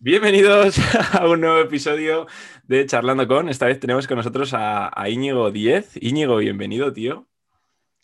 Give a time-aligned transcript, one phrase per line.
[0.00, 0.78] Bienvenidos
[1.12, 2.28] a un nuevo episodio
[2.68, 3.48] de Charlando con.
[3.48, 5.98] Esta vez tenemos con nosotros a, Íñigo 10.
[6.00, 7.26] Íñigo, bienvenido, tío.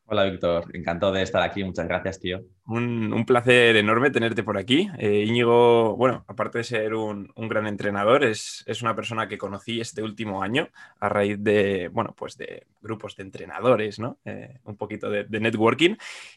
[0.06, 0.64] Hola, Víctor.
[0.74, 1.62] Encantado de estar aquí.
[1.62, 2.40] Muchas gracias, tío.
[2.66, 4.88] Un, placer enorme tenerte por aquí.
[4.98, 10.02] Eh, Íñigo, bueno, aparte de ser un, gran entrenador, es, una persona que conocí este
[10.02, 14.18] último año a raíz de, bueno, pues de grupos de entrenadores, ¿no?
[14.24, 15.96] Eh, un poquito de, networking.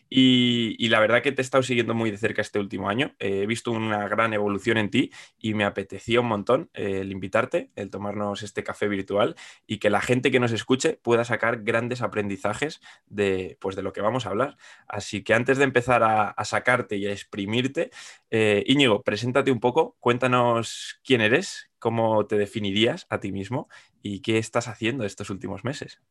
[0.10, 3.16] Y, la verdad que te he estado siguiendo muy de cerca este último año.
[3.20, 7.72] he visto una gran evolución en ti y me apetecía un montón eh, el invitarte,
[7.76, 9.36] el tomarnos este café virtual
[9.66, 13.94] y que la gente que nos escuche pueda sacar grandes aprendizajes de, pues, de lo
[13.94, 14.58] que vamos a hablar.
[14.88, 17.92] Así que antes de empezar a a, sacarte y a exprimirte.
[18.30, 23.70] Eh, Íñigo, preséntate un poco, cuéntanos quién eres, cómo te definirías a ti mismo
[24.02, 26.02] y qué estás haciendo estos últimos meses.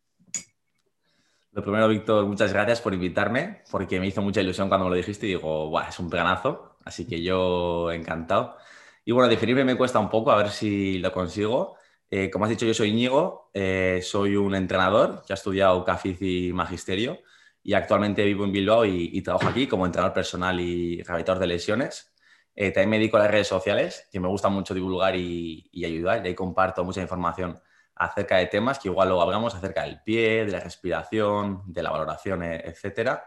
[1.53, 4.97] Lo primero, Víctor, muchas gracias por invitarme, porque me hizo mucha ilusión cuando me lo
[4.97, 8.59] dijiste y digo, Buah, es un planazo, así que yo encantado.
[9.07, 11.77] Y bueno, definirme me cuesta un poco, a ver si lo consigo.
[12.11, 16.23] Eh, como has dicho, yo soy Íñigo, eh, soy un entrenador que ha estudiado CAFIZ
[16.23, 17.21] y Magisterio
[17.67, 22.15] y actualmente vivo en Bilbao y, trabajo aquí como entrenador personal y rehabilitador de lesiones.
[22.55, 26.25] Eh, también me dedico a las redes sociales, que me gusta mucho divulgar y, ayudar,
[26.25, 27.61] y ahí comparto mucha información
[27.97, 31.91] acerca de temas que igual luego hablamos acerca del pie, de la respiración, de la
[31.91, 33.19] valoración, e, etc.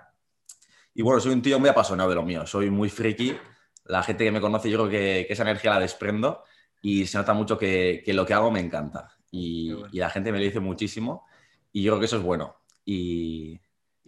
[0.94, 3.36] Y bueno, soy un tío muy apasionado de lo mío, soy muy friki.
[3.88, 6.46] La gente que me conoce, yo creo que, esa energía la desprendo
[6.82, 9.10] y se nota mucho que, lo que hago me encanta.
[9.32, 11.26] Y, y, la gente me lo dice muchísimo
[11.74, 12.56] y yo creo que eso es bueno.
[12.86, 13.60] Y,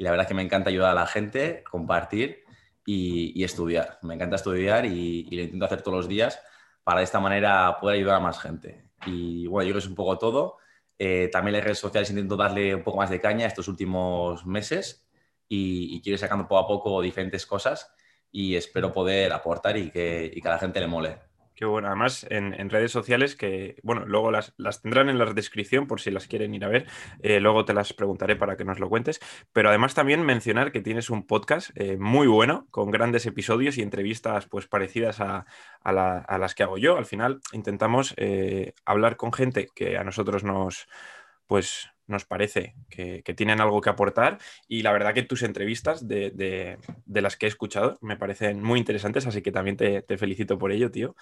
[0.02, 2.44] y la verdad es que me encanta ayudar a la gente, compartir
[2.84, 4.00] y, estudiar.
[4.02, 6.42] Me encanta estudiar y, lo intento hacer todos los días
[6.84, 8.90] para de esta manera poder ayudar a más gente.
[9.06, 10.58] Y bueno, yo creo que es un poco todo.
[10.98, 15.08] Eh, también las redes sociales intento darle un poco más de caña estos últimos meses
[15.48, 17.94] y, quiero ir sacando poco a poco diferentes cosas
[18.32, 21.20] y espero poder aportar y que, y que a la gente le mole.
[21.62, 26.02] Qué bueno, además en, redes sociales que, bueno, luego las, tendrán en la descripción por
[26.02, 26.88] si las quieren ir a ver,
[27.22, 29.20] eh, luego te las preguntaré para que nos lo cuentes,
[29.54, 33.84] pero además también mencionar que tienes un podcast eh, muy bueno, con grandes episodios y
[33.84, 35.46] entrevistas pues parecidas a,
[35.86, 36.98] las que hago yo.
[36.98, 40.88] Al final intentamos eh, hablar con gente que a nosotros nos,
[41.46, 46.78] pues nos parece que, tienen algo que aportar y la verdad que tus entrevistas de,
[47.08, 50.92] las que he escuchado me parecen muy interesantes, así que también te, felicito por ello,
[50.92, 51.16] tío.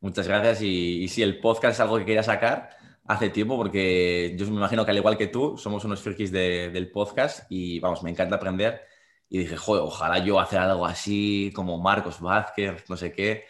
[0.00, 2.70] Muchas gracias y, si el podcast es algo que quería sacar
[3.06, 6.90] hace tiempo porque yo me imagino que al igual que tú somos unos frikis del
[6.90, 8.80] podcast y vamos, me encanta aprender
[9.28, 13.44] y dije, ojalá yo hacer algo así como Marcos Vázquez, no sé qué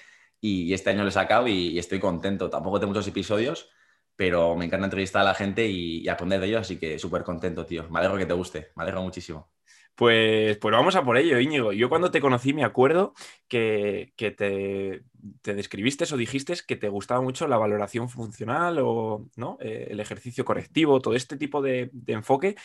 [0.45, 2.51] y, este año lo he sacado y estoy contento.
[2.51, 3.71] Tampoco tengo muchos episodios,
[4.17, 7.67] pero me encanta entrevistar a la gente y, aprender de ellos, así que súper contento,
[7.67, 7.89] tío.
[7.91, 9.51] Me alegro que te guste, me alegro muchísimo.
[9.95, 11.73] Pues, pues vamos a por ello, Íñigo.
[11.73, 13.15] Yo cuando te conocí me acuerdo
[13.49, 15.03] que, que te,
[15.43, 19.59] te describiste o dijiste que te gustaba mucho la valoración funcional o ¿no?
[19.61, 22.57] Eh, el ejercicio correctivo, todo este tipo de, enfoque.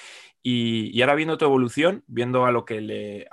[0.41, 3.27] Y, ahora viendo tu evolución, viendo a lo que le,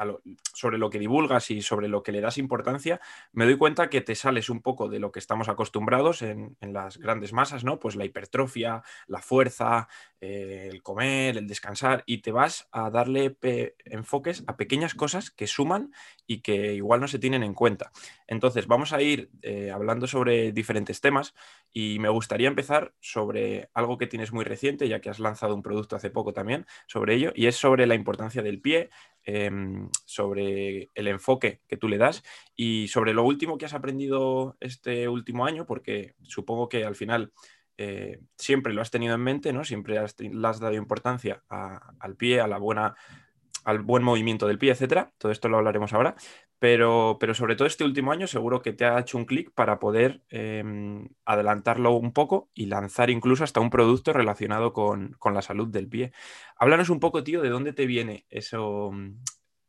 [0.54, 3.00] sobre lo que divulgas y sobre lo que le das importancia,
[3.32, 6.98] me doy cuenta que te sales un poco de lo que estamos acostumbrados en, las
[6.98, 7.78] grandes masas, ¿no?
[7.78, 9.88] Pues la hipertrofia, la fuerza,
[10.20, 13.36] eh, el comer, el descansar, y te vas a darle
[13.84, 15.92] enfoques a pequeñas cosas que suman
[16.26, 17.92] y que igual no se tienen en cuenta.
[18.26, 21.34] Entonces, vamos a ir eh, hablando sobre diferentes temas
[21.72, 25.62] y me gustaría empezar sobre algo que tienes muy reciente, ya que has lanzado un
[25.62, 28.90] producto hace poco también sobre ello, y es sobre la importancia del pie,
[29.24, 32.22] em, sobre el enfoque que tú le das
[32.54, 37.32] y sobre lo último que has aprendido este último año, porque supongo que al final...
[37.78, 39.62] Eh, siempre lo has tenido en mente, ¿no?
[39.62, 42.94] Siempre has, has dado importancia al pie, a la buena
[43.66, 45.12] al buen movimiento del pie, etcétera.
[45.18, 46.14] Todo esto lo hablaremos ahora.
[46.60, 49.80] Pero, pero sobre todo este último año seguro que te ha hecho un clic para
[49.80, 55.68] poder em, adelantarlo un poco y lanzar incluso hasta un producto relacionado con, la salud
[55.68, 56.12] del pie.
[56.56, 58.92] Háblanos un poco, tío, de dónde te viene eso,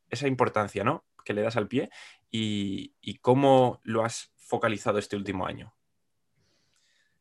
[0.10, 1.04] esa importancia ¿no?
[1.26, 1.90] que le das al pie
[2.30, 5.77] y, y cómo lo has focalizado este último año.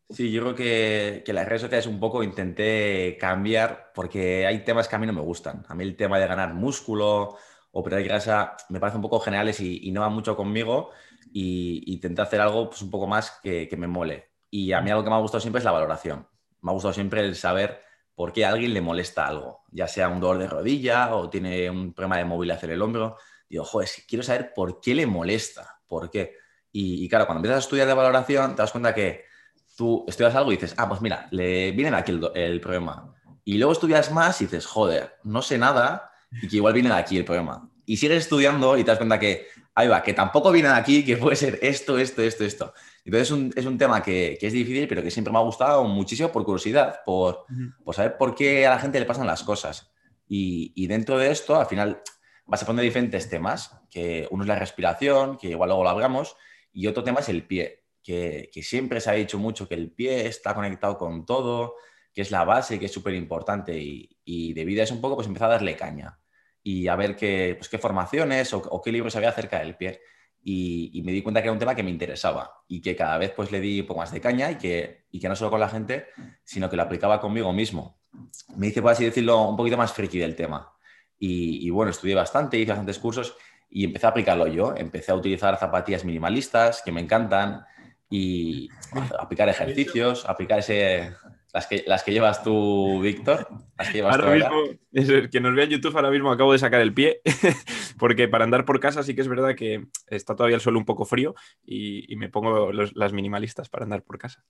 [0.08, 4.86] Sí, yo creo que, que, las redes sociales un poco intenté cambiar porque hay temas
[4.86, 5.64] que a mí no me gustan.
[5.68, 7.36] A mí el tema de ganar músculo
[7.78, 10.90] o perder grasa me parece un poco generales y, no va mucho conmigo
[11.32, 14.30] y, intenté hacer algo pues, un poco más que, me mole.
[14.50, 16.26] Y a mí algo que me ha gustado siempre es la valoración.
[16.62, 17.80] Me ha gustado siempre el saber
[18.14, 21.68] por qué a alguien le molesta algo, ya sea un dolor de rodilla o tiene
[21.68, 23.18] un problema de movilidad en el hombro.
[23.48, 26.36] Digo, joder, quiero saber por qué le molesta, por qué.
[26.72, 29.24] Y, y claro, cuando empiezas a estudiar de valoración, te das cuenta que
[29.76, 33.14] tú estudias algo y dices, ah, pues mira, le viene aquí el, problema.
[33.44, 36.10] Y luego estudias más y dices, joder, no sé nada
[36.42, 37.70] y que igual viene de aquí el problema.
[37.84, 41.04] Y sigues estudiando y te das cuenta que ahí va, que tampoco viene de aquí,
[41.04, 42.74] que puede ser esto, esto, esto, esto.
[43.04, 45.42] Entonces es un, es un tema que, que, es difícil, pero que siempre me ha
[45.42, 47.44] gustado muchísimo por curiosidad, por,
[47.84, 49.92] por saber por qué a la gente le pasan las cosas.
[50.26, 52.02] Y, y, dentro de esto, al final,
[52.46, 56.36] vas a poner diferentes temas, que uno es la respiración, que igual luego lo hablamos,
[56.72, 60.26] y otro tema es el pie, que, siempre se ha dicho mucho que el pie
[60.26, 61.74] está conectado con todo,
[62.14, 65.16] que es la base, que es súper importante, y, y debido a eso un poco,
[65.16, 66.18] pues empecé a darle caña
[66.62, 70.00] y a ver qué, pues, qué formaciones o, qué libros había acerca del pie.
[70.42, 73.18] Y, y, me di cuenta que era un tema que me interesaba y que cada
[73.18, 75.50] vez pues le di un poco más de caña y que, y que no solo
[75.50, 76.06] con la gente,
[76.44, 77.98] sino que lo aplicaba conmigo mismo.
[78.56, 80.72] Me hice, por así decirlo, un poquito más friki del tema.
[81.18, 83.36] Y bueno, estudié bastante, hice bastantes cursos
[83.68, 84.74] y empecé a aplicarlo yo.
[84.76, 87.64] Empecé a utilizar zapatillas minimalistas que me encantan
[88.08, 88.68] y
[89.18, 91.12] aplicar ejercicios, aplicar ese,
[91.52, 93.48] las que, las que llevas tú, Víctor.
[94.04, 94.62] Ahora mismo,
[94.92, 97.20] es que nos vea en YouTube, ahora mismo acabo de sacar el pie,
[97.98, 100.84] porque para andar por casa sí que es verdad que está todavía el suelo un
[100.84, 104.44] poco frío y, y me pongo los, las minimalistas para andar por casa.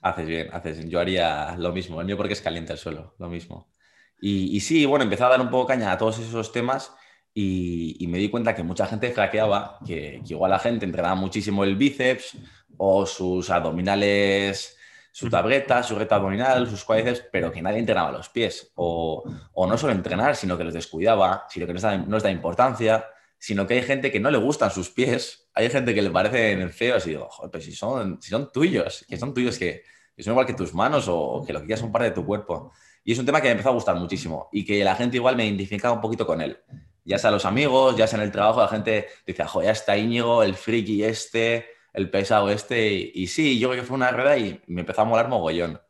[0.00, 0.90] Haces bien, haces bien.
[0.90, 3.72] Yo haría lo mismo, el mío porque es caliente el suelo, lo mismo.
[4.20, 6.94] Y, y sí, bueno, empecé a dar un poco caña a todos esos temas
[7.34, 11.16] y, y me di cuenta que mucha gente flaqueaba, que, que igual la gente entrenaba
[11.16, 12.36] muchísimo el bíceps
[12.76, 14.76] o sus abdominales
[15.14, 18.72] su tableta, su reta abdominal, sus cuádriceps, pero que nadie entrenaba los pies.
[18.74, 19.22] O,
[19.52, 22.22] o, no solo entrenar, sino que los descuidaba, sino que no les, da, no les
[22.24, 23.06] da importancia,
[23.38, 26.68] sino que hay gente que no le gustan sus pies, hay gente que le parecen
[26.72, 29.84] feos y digo, joder, pero si son, si son tuyos, que son tuyos, que,
[30.16, 32.26] que son igual que tus manos o que lo que quieras son parte de tu
[32.26, 32.72] cuerpo.
[33.04, 35.36] Y es un tema que me empezó a gustar muchísimo y que la gente igual
[35.36, 36.58] me identificaba un poquito con él.
[37.04, 39.96] Ya sea los amigos, ya sea en el trabajo, la gente dice, joder, ya está
[39.96, 42.92] Íñigo, el friki este, el pesado este.
[42.92, 45.80] Y, y, sí, yo creo que fue una rueda y me empezó a molar mogollón.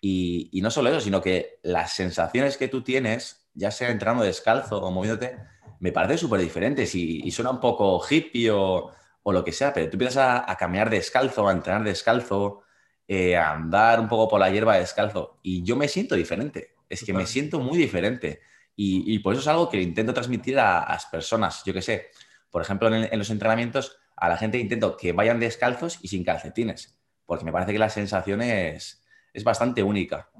[0.00, 4.24] Y, y, no solo eso, sino que las sensaciones que tú tienes, ya sea entrando
[4.24, 5.38] descalzo o moviéndote,
[5.80, 8.92] me parece súper diferentes y, y, suena un poco hippie o,
[9.22, 12.62] o, lo que sea, pero tú empiezas a, a caminar descalzo, a entrenar descalzo,
[13.08, 16.76] eh, a andar un poco por la hierba descalzo y yo me siento diferente.
[16.88, 18.40] Es que me siento muy diferente.
[18.74, 21.62] Y, y por eso es algo que intento transmitir a, a las personas.
[21.64, 22.06] Yo que sé,
[22.50, 26.24] por ejemplo, en, en los entrenamientos a la gente intento que vayan descalzos y sin
[26.24, 30.30] calcetines, porque me parece que la sensación es, es bastante única.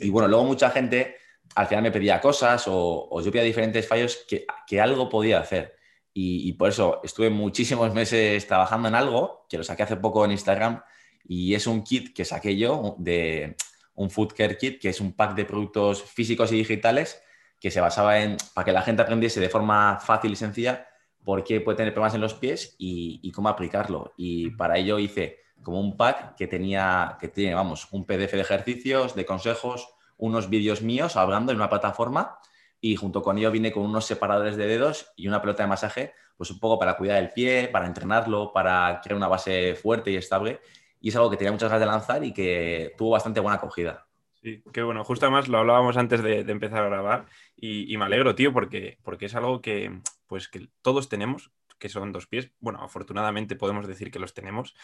[0.00, 1.16] Y bueno, luego mucha gente
[1.54, 5.40] al final me pedía cosas o, o yo pedía diferentes fallos que, que algo podía
[5.40, 5.76] hacer.
[6.12, 10.24] Y, y, por eso estuve muchísimos meses trabajando en algo, que lo saqué hace poco
[10.24, 10.82] en Instagram,
[11.24, 13.56] y es un kit que saqué yo de
[13.94, 17.22] un Food Care Kit, que es un pack de productos físicos y digitales
[17.60, 20.88] que se basaba en, para que la gente aprendiese de forma fácil y sencilla,
[21.22, 24.14] por qué puede tener problemas en los pies y, y, cómo aplicarlo.
[24.16, 28.40] Y para ello hice como un pack que tenía, que tiene, vamos, un PDF de
[28.40, 32.38] ejercicios, de consejos, unos vídeos míos hablando en una plataforma
[32.80, 36.14] y junto con ello vine con unos separadores de dedos y una pelota de masaje,
[36.36, 40.16] pues un poco para cuidar el pie, para entrenarlo, para crear una base fuerte y
[40.16, 40.60] estable.
[41.00, 44.06] Y es algo que tenía muchas ganas de lanzar y que tuvo bastante buena acogida.
[44.42, 45.04] Sí, qué bueno.
[45.04, 47.26] Justo además lo hablábamos antes de, empezar a grabar
[47.56, 51.88] y, y, me alegro, tío, porque, porque es algo que, pues, que todos tenemos, que
[51.88, 52.52] son dos pies.
[52.60, 54.76] Bueno, afortunadamente podemos decir que los tenemos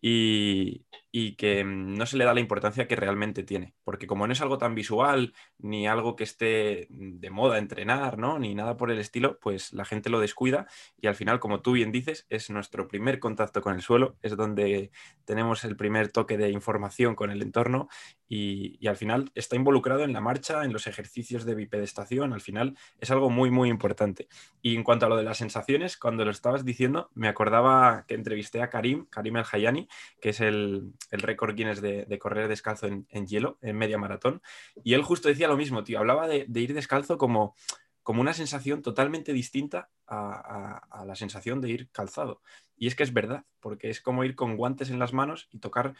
[0.00, 4.32] y, y, que no se le da la importancia que realmente tiene, porque como no
[4.32, 8.38] es algo tan visual ni algo que esté de moda entrenar, ¿no?
[8.38, 10.66] Ni nada por el estilo, pues la gente lo descuida
[11.00, 14.36] y al final, como tú bien dices, es nuestro primer contacto con el suelo, es
[14.36, 14.90] donde
[15.24, 17.88] tenemos el primer toque de información con el entorno
[18.28, 22.40] y, y al final está involucrado en la marcha, en los ejercicios de bipedestación, al
[22.40, 24.28] final es algo muy, muy importante.
[24.62, 28.14] Y en cuanto a lo de las sensaciones, cuando lo estabas diciendo, me acordaba que
[28.14, 29.88] entrevisté a Karim, Karim El Hayani,
[30.20, 34.40] que es el, el récord Guinness de, correr descalzo en, hielo, en media maratón,
[34.82, 37.54] y él justo decía lo mismo, tío, hablaba de, ir descalzo como,
[38.02, 42.40] como una sensación totalmente distinta a, la sensación de ir calzado.
[42.76, 45.58] Y es que es verdad, porque es como ir con guantes en las manos y
[45.58, 45.94] tocar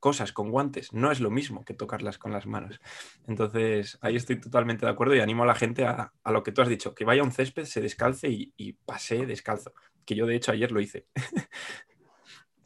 [0.00, 0.92] cosas con guantes.
[0.92, 2.80] No es lo mismo que tocarlas con las manos.
[3.26, 6.52] Entonces, ahí estoy totalmente de acuerdo y animo a la gente a, a lo que
[6.52, 9.72] tú has dicho, que vaya a un césped, se descalce y, y pase descalzo.
[10.04, 11.06] Que yo, de hecho, ayer lo hice.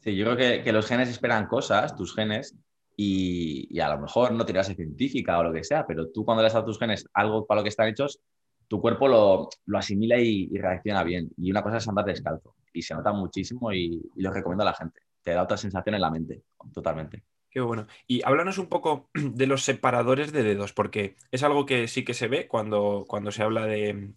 [0.03, 2.57] Sí, yo creo que, que, los genes esperan cosas, tus genes,
[2.97, 6.43] y, y, a lo mejor no tiras científica o lo que sea, pero tú cuando
[6.43, 8.19] le das a tus genes algo para lo que están hechos,
[8.67, 11.29] tu cuerpo lo, lo asimila y, y, reacciona bien.
[11.37, 12.53] Y una cosa es andar descalzo.
[12.73, 14.99] Y se nota muchísimo y, y lo recomiendo a la gente.
[15.23, 17.23] Te da otra sensación en la mente, totalmente.
[17.49, 17.85] Qué bueno.
[18.07, 22.15] Y háblanos un poco de los separadores de dedos, porque es algo que sí que
[22.15, 24.13] se ve cuando, cuando se habla de,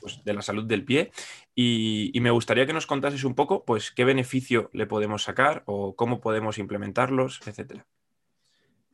[0.00, 1.12] pues, de la salud del pie.
[1.54, 5.64] Y, y, me gustaría que nos contases un poco, pues, qué beneficio le podemos sacar
[5.66, 7.86] o cómo podemos implementarlos, etcétera.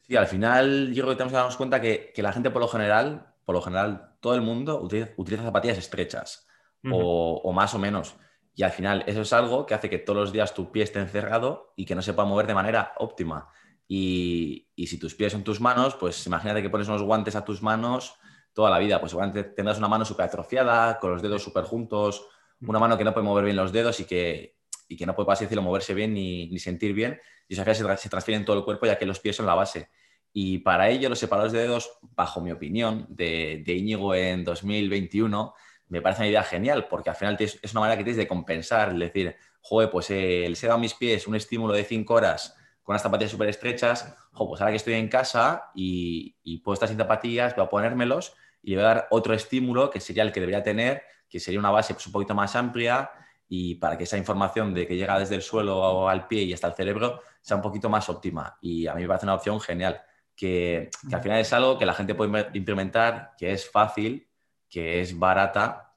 [0.06, 2.60] Sí, al final yo creo que tenemos que darnos cuenta que, que la gente por
[2.60, 6.46] lo general, por lo general, todo el mundo utiliza, utiliza zapatillas estrechas
[6.82, 6.92] uh -huh.
[6.94, 8.16] o, o, más o menos.
[8.54, 11.00] Y al final eso es algo que hace que todos los días tu pie esté
[11.00, 13.48] encerrado y que no se pueda mover de manera óptima.
[13.88, 17.62] Y, si tus pies son tus manos, pues imagínate que pones unos guantes a tus
[17.62, 18.16] manos
[18.52, 19.00] toda la vida.
[19.00, 22.26] Pues seguramente tendrás una mano súper atrofiada, con los dedos súper juntos,
[22.60, 24.56] una mano que no puede mover bien los dedos y que,
[24.88, 27.20] y que no puede, así decirlo, moverse bien ni, sentir bien.
[27.48, 29.54] Y eso se, se transfiere en todo el cuerpo ya que los pies son la
[29.54, 29.90] base.
[30.32, 35.54] Y para ello, los separadores de dedos, bajo mi opinión, de, de Íñigo en 2021,
[35.88, 38.92] me parece una idea genial, porque al final es una manera que tienes de compensar,
[38.92, 42.56] es decir, joder, pues eh, el ser a mis pies un estímulo de 5 horas
[42.82, 46.74] con unas zapatillas súper estrechas, joder, pues ahora que estoy en casa y, y, puedo
[46.74, 50.22] estar sin zapatillas, voy a ponérmelos y le voy a dar otro estímulo que sería
[50.22, 53.10] el que debería tener, que sería una base pues, un poquito más amplia
[53.48, 56.66] y para que esa información de que llega desde el suelo al pie y hasta
[56.66, 58.58] el cerebro sea un poquito más óptima.
[58.60, 60.02] Y a mí me parece una opción genial,
[60.36, 64.28] que, que al final es algo que la gente puede implementar, que es fácil
[64.74, 65.94] que es barata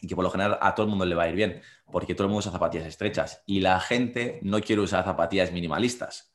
[0.00, 1.60] y que por lo general a todo el mundo le va a ir bien,
[1.90, 6.32] porque todo el mundo usa zapatillas estrechas y la gente no quiere usar zapatillas minimalistas.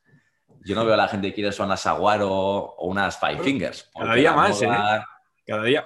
[0.66, 3.90] Yo no veo a la gente que quiere usar unas Aguaro o unas Five Fingers.
[3.98, 4.68] Cada día más, ¿eh?
[5.48, 5.84] Cada día.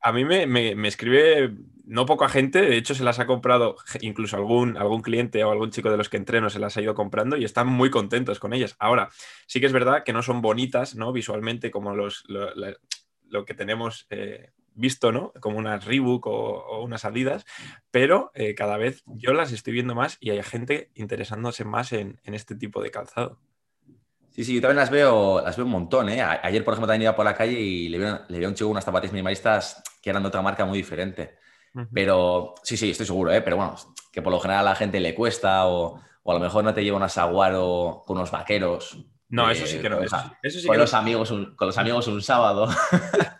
[0.00, 1.54] A mí, me, escribe
[1.86, 5.70] no poca gente, de hecho se las ha comprado incluso algún, algún cliente o algún
[5.70, 8.52] chico de los que entreno se las ha ido comprando y están muy contentos con
[8.52, 8.76] ellas.
[8.78, 9.08] Ahora,
[9.46, 11.10] sí que es verdad que no son bonitas, ¿no?
[11.10, 15.32] Visualmente como los, lo, que tenemos eh, visto, ¿no?
[15.40, 17.44] Como unas Reebok o, unas Adidas,
[17.90, 22.20] pero eh, cada vez yo las estoy viendo más y hay gente interesándose más en,
[22.24, 23.38] este tipo de calzado.
[24.30, 26.22] Sí, sí, yo también las veo, las veo un montón, ¿eh?
[26.22, 28.70] Ayer, por ejemplo, también iba por la calle y le vi, le a un chico
[28.70, 31.36] unas zapatillas minimalistas que eran de otra marca muy diferente.
[31.92, 33.40] Pero sí, sí, estoy seguro, ¿eh?
[33.40, 33.76] Pero bueno,
[34.12, 36.82] que por lo general a la gente le cuesta o, a lo mejor no te
[36.82, 38.98] lleva una Saguaro con unos vaqueros.
[39.28, 40.00] No, eso sí que no.
[40.00, 42.68] Eso, sí con, los Amigos con los amigos un sábado.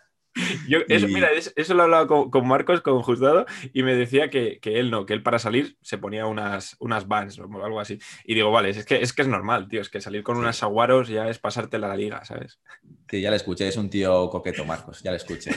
[0.68, 4.60] Yo, eso, Mira, eso, lo he hablado con, Marcos, con Juzgado, y me decía que,
[4.62, 7.98] él no, que él para salir se ponía unas, unas Vans o algo así.
[8.24, 10.62] Y digo, vale, es que, es que es normal, tío, es que salir con unas
[10.62, 12.60] aguaros ya es pasarte la liga, ¿sabes?
[13.08, 15.52] Sí, ya le escuché, es un tío coqueto, Marcos, ya le escuché.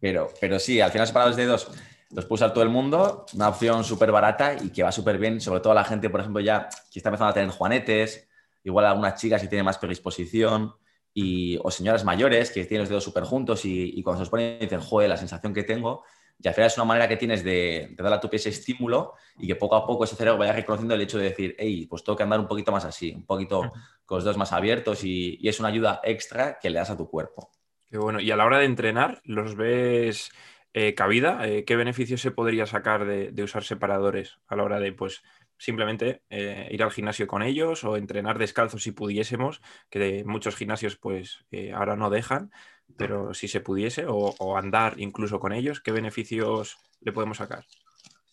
[0.00, 1.70] Pero, pero sí, al final separados los dedos
[2.10, 5.40] los puso a todo el mundo, una opción súper barata y que va súper bien,
[5.40, 8.28] sobre todo a la gente, por ejemplo, ya que está empezando a tener juanetes,
[8.62, 10.74] igual a algunas chicas si tiene más predisposición
[11.18, 14.58] y, o señoras mayores que tienen los dedos súper juntos y, cuando se los ponen
[14.58, 16.04] dicen, joder, la sensación que tengo.
[16.38, 18.50] Y al final es una manera que tienes de, de darle a tu pie ese
[18.50, 21.86] estímulo y que poco a poco ese cerebro vaya reconociendo el hecho de decir, hey,
[21.88, 23.72] pues tengo que andar un poquito más así, un poquito
[24.04, 27.08] con los dedos más abiertos y, es una ayuda extra que le das a tu
[27.08, 27.50] cuerpo.
[27.90, 28.20] Qué bueno.
[28.20, 30.30] Y a la hora de entrenar, ¿los ves
[30.74, 31.48] eh, cabida?
[31.48, 35.22] Eh, ¿Qué beneficios se podría sacar de, de, usar separadores a la hora de, pues,
[35.58, 40.96] simplemente eh, ir al gimnasio con ellos o entrenar descalzos si pudiésemos, que muchos gimnasios
[40.96, 42.52] pues eh, ahora no dejan,
[42.96, 47.64] pero si se pudiese, o, andar incluso con ellos, ¿qué beneficios le podemos sacar?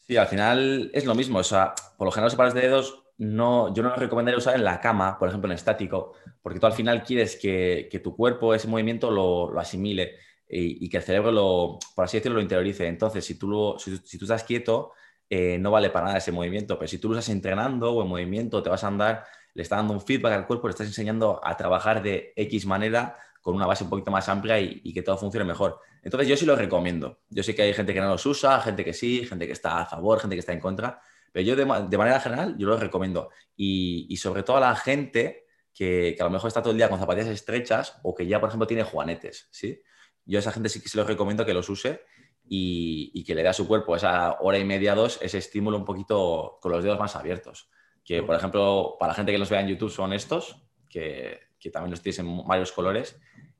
[0.07, 3.03] Sí, al final es lo mismo, o sea, por lo general los pares de dedos
[3.17, 6.65] no, yo no lo recomendaría usar en la cama, por ejemplo, en estático, porque tú
[6.65, 11.79] al final quieres que, tu cuerpo ese movimiento lo, asimile y, que el cerebro lo,
[11.95, 12.87] por así decirlo, lo interiorice.
[12.87, 14.91] Entonces, si tú, si tú estás quieto,
[15.35, 16.77] eh, no vale para nada ese movimiento.
[16.77, 19.25] Pero si tú lo estás entrenando o en movimiento, te vas a andar,
[19.55, 23.17] le estás dando un feedback al cuerpo, le estás enseñando a trabajar de X manera
[23.41, 25.79] con una base un poquito más amplia y, que todo funcione mejor.
[26.03, 27.21] Entonces yo sí lo recomiendo.
[27.29, 29.81] Yo sé que hay gente que no los usa, gente que sí, gente que está
[29.81, 33.31] a favor, gente que está en contra, pero yo de, manera general yo lo recomiendo.
[33.55, 36.99] Y, sobre todo a la gente que, a lo mejor está todo el día con
[36.99, 39.81] zapatillas estrechas o que ya, por ejemplo, tiene juanetes, ¿sí?
[40.25, 42.01] Yo a esa gente sí que se los recomiendo que los use
[42.47, 45.85] y, que le dé a su cuerpo esa hora y media, dos, ese estímulo un
[45.85, 47.69] poquito con los dedos más abiertos.
[48.03, 50.57] Que, por ejemplo, para la gente que los vea en YouTube son estos,
[50.89, 51.39] que,
[51.71, 53.19] también los tienes en varios colores,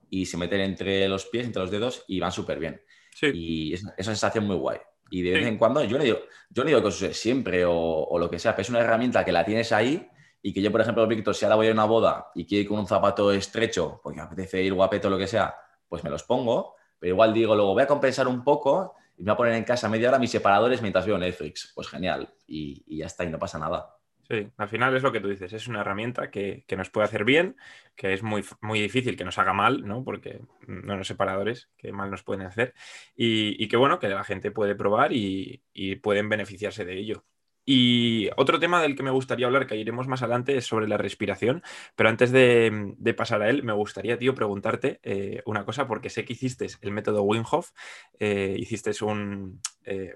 [0.09, 2.81] y se meten entre los pies, entre los dedos, y van súper bien.
[3.21, 4.79] Y es, una sensación muy guay.
[5.09, 7.63] Y de vez en cuando, yo no digo, yo no digo que os use siempre
[7.65, 10.07] o, lo que sea, pero es una herramienta que la tienes ahí
[10.41, 12.67] y que yo, por ejemplo, Víctor, si ahora voy a una boda y quiero ir
[12.67, 15.55] con un zapato estrecho, porque me apetece ir guapeto o lo que sea,
[15.87, 19.25] pues me los pongo pero igual digo, luego voy a compensar un poco y me
[19.25, 21.73] voy a poner en casa media hora mis separadores mientras veo Netflix.
[21.75, 22.33] Pues genial.
[22.47, 23.97] Y, ya está, y no pasa nada.
[24.25, 27.25] Sí, al final es lo que tú dices, es una herramienta que, nos puede hacer
[27.25, 27.57] bien,
[27.97, 30.05] que es muy, muy difícil que nos haga mal, ¿no?
[30.05, 32.73] Porque no los separadores que mal nos pueden hacer.
[33.17, 37.25] Y, y que bueno, que la gente puede probar y, y pueden beneficiarse de ello.
[37.65, 40.97] Y otro tema del que me gustaría hablar, que iremos más adelante, es sobre la
[40.97, 41.63] respiración.
[41.95, 46.25] Pero antes de, pasar a él, me gustaría, tío, preguntarte eh, una cosa, porque sé
[46.25, 47.71] que hiciste el método Wim Hof,
[48.19, 49.61] eh, hiciste un.
[49.85, 50.13] Eh,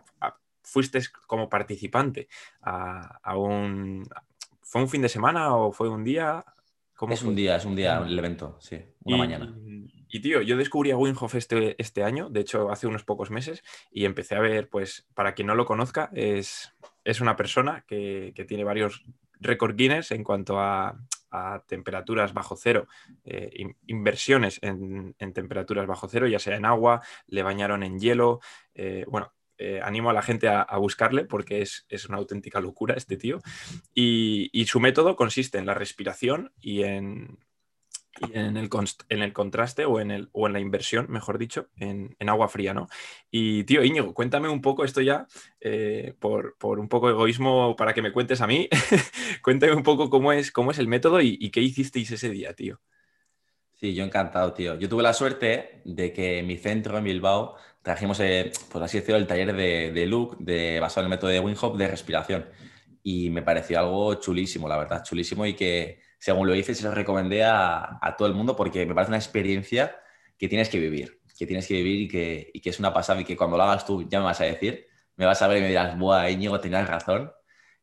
[0.62, 2.28] fuiste como participante
[2.62, 4.04] a, un.
[4.62, 6.44] ¿Fue un fin de semana o fue un día?
[7.10, 9.56] es un día, es un día, el evento, sí, una mañana.
[10.10, 13.64] Y tío, yo descubrí a Winhoff este, este año, de hecho hace unos pocos meses,
[13.92, 16.74] y empecé a ver, pues, para quien no lo conozca, es,
[17.08, 19.04] es una persona que, tiene varios
[19.40, 21.00] récord Guinness en cuanto a,
[21.68, 22.88] temperaturas bajo cero,
[23.24, 23.52] eh,
[23.86, 28.40] inversiones en, temperaturas bajo cero, ya sea en agua, le bañaron en hielo,
[28.74, 33.18] eh, bueno, eh, animo a la gente a, buscarle porque es, una auténtica locura este
[33.18, 33.40] tío.
[33.94, 37.38] y, su método consiste en la respiración y en,
[38.34, 38.70] en el,
[39.10, 42.74] en el contraste o en, el, o en la inversión, mejor dicho, en, agua fría,
[42.74, 42.88] ¿no?
[43.32, 45.28] Y tío, Íñigo, cuéntame un poco esto ya,
[45.60, 48.70] eh, por, un poco egoísmo para que me cuentes a mí,
[49.44, 52.80] cuéntame un poco cómo es, cómo es el método y, qué hicisteis ese día, tío.
[53.74, 54.76] Sí, yo encantado, tío.
[54.76, 58.98] Yo tuve la suerte de que en mi centro, en Bilbao, trajimos, eh, por así
[59.00, 62.46] decirlo, el taller de, de Luke, de, basado en el método de Wim de respiración.
[63.04, 66.92] Y me pareció algo chulísimo, la verdad, chulísimo y que según lo hice, se lo
[66.92, 69.96] recomendé a, todo el mundo porque me parece una experiencia
[70.38, 72.08] que tienes que vivir, que tienes que vivir y
[72.62, 74.88] que, es una pasada y que cuando lo hagas tú ya me vas a decir,
[75.16, 77.32] me vas a ver y me dirás, buah, Íñigo, tenías razón.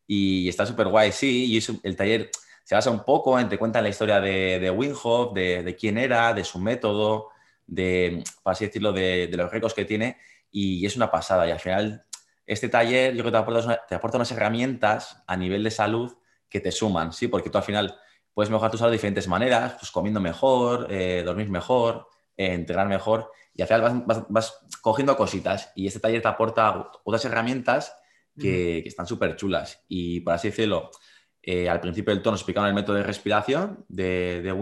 [0.06, 2.30] Y está súper guay, sí, y el taller
[2.64, 5.98] se basa un poco en, te cuentan la historia de, de Winhoff, de, de, quién
[5.98, 7.30] era, de su método,
[7.66, 10.18] de, por así decirlo, de, de los récords que tiene,
[10.50, 11.46] y es una pasada.
[11.46, 12.04] Y al final,
[12.46, 16.12] este taller yo creo que te aporta, te aporta unas herramientas a nivel de salud
[16.48, 17.28] que te suman, ¿sí?
[17.28, 17.98] Porque tú al final
[18.34, 22.88] puedes mejorar tu salud de diferentes maneras, pues comiendo mejor, eh, dormir mejor, eh, entrenar
[22.88, 27.96] mejor y al final vas, cogiendo cositas y este taller te aporta otras herramientas
[28.36, 30.90] que, están súper chulas y por así decirlo,
[31.40, 34.52] eh, al principio del tono explicaron el método de respiración de, de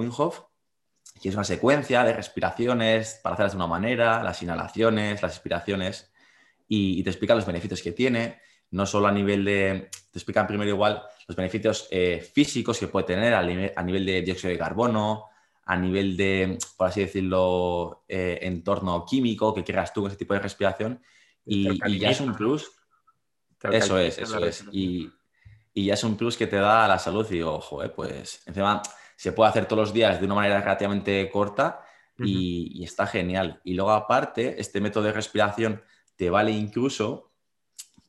[1.23, 6.13] que es una secuencia de respiraciones para hacerlas de una manera, las inhalaciones, las expiraciones
[6.69, 8.41] y, y te explican los beneficios que tiene
[8.73, 13.07] no solo a nivel de, te explican primero igual los beneficios eh, físicos que puede
[13.07, 15.27] tener a nivel, de dióxido de carbono,
[15.65, 20.35] a nivel de, por así decirlo, eh, entorno químico que quieras tú con ese tipo
[20.35, 21.03] de respiración.
[21.45, 22.73] Y, ya es un plus.
[23.63, 24.65] Eso es, eso es.
[24.73, 25.11] Y,
[25.75, 27.27] ya es un plus que te da a la salud.
[27.31, 28.83] Y digo, ojo, pues encima
[29.17, 31.85] se puede hacer todos los días de una manera relativamente corta
[32.19, 33.61] y, y está genial.
[33.65, 35.83] Y luego aparte, este método de respiración
[36.17, 37.32] te vale incluso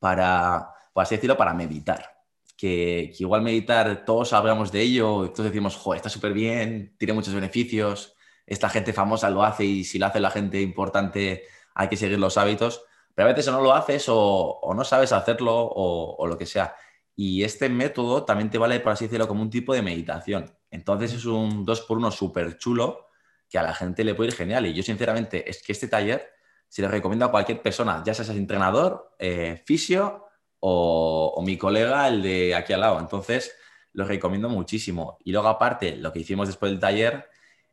[0.03, 2.25] para, por decirlo, para meditar.
[2.57, 7.33] Que, igual meditar, todos hablamos de ello, todos decimos, joder, está súper bien, tiene muchos
[7.33, 8.13] beneficios,
[8.45, 12.19] esta gente famosa lo hace y si lo hace la gente importante hay que seguir
[12.19, 12.83] los hábitos,
[13.15, 16.75] pero a veces o no lo haces o, no sabes hacerlo o, lo que sea.
[17.15, 20.53] Y este método también te vale, por así decirlo, como un tipo de meditación.
[20.69, 23.07] Entonces es un 2 por 1 súper chulo
[23.49, 24.65] que a la gente le puede ir genial.
[24.65, 26.29] Y yo sinceramente es que este taller
[26.73, 30.25] si le recomiendo a cualquier persona, ya seas entrenador, eh, fisio
[30.59, 32.99] o, mi colega, el de aquí al lado.
[32.99, 33.55] Entonces,
[33.91, 35.19] lo recomiendo muchísimo.
[35.23, 37.29] Y luego, aparte, lo que hicimos después del taller,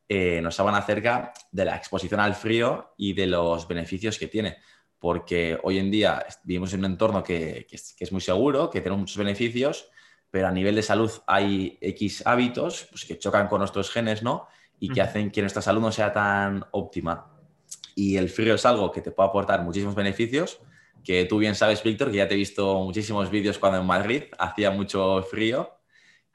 [0.06, 4.58] eh, nos hablan acerca de la exposición al frío y de los beneficios que tiene.
[4.98, 9.16] Porque hoy en día vivimos en un entorno que, es, muy seguro, que tenemos muchos
[9.16, 9.88] beneficios,
[10.30, 14.46] pero a nivel de salud hay X hábitos pues, que chocan con nuestros genes, ¿no?
[14.78, 17.39] Y que hacen que nuestra salud no sea tan óptima
[17.94, 20.61] y el frío es algo que te puede aportar muchísimos beneficios,
[21.05, 24.24] que tú bien sabes, Víctor, que ya te he visto muchísimos vídeos cuando en Madrid
[24.38, 25.79] hacía mucho frío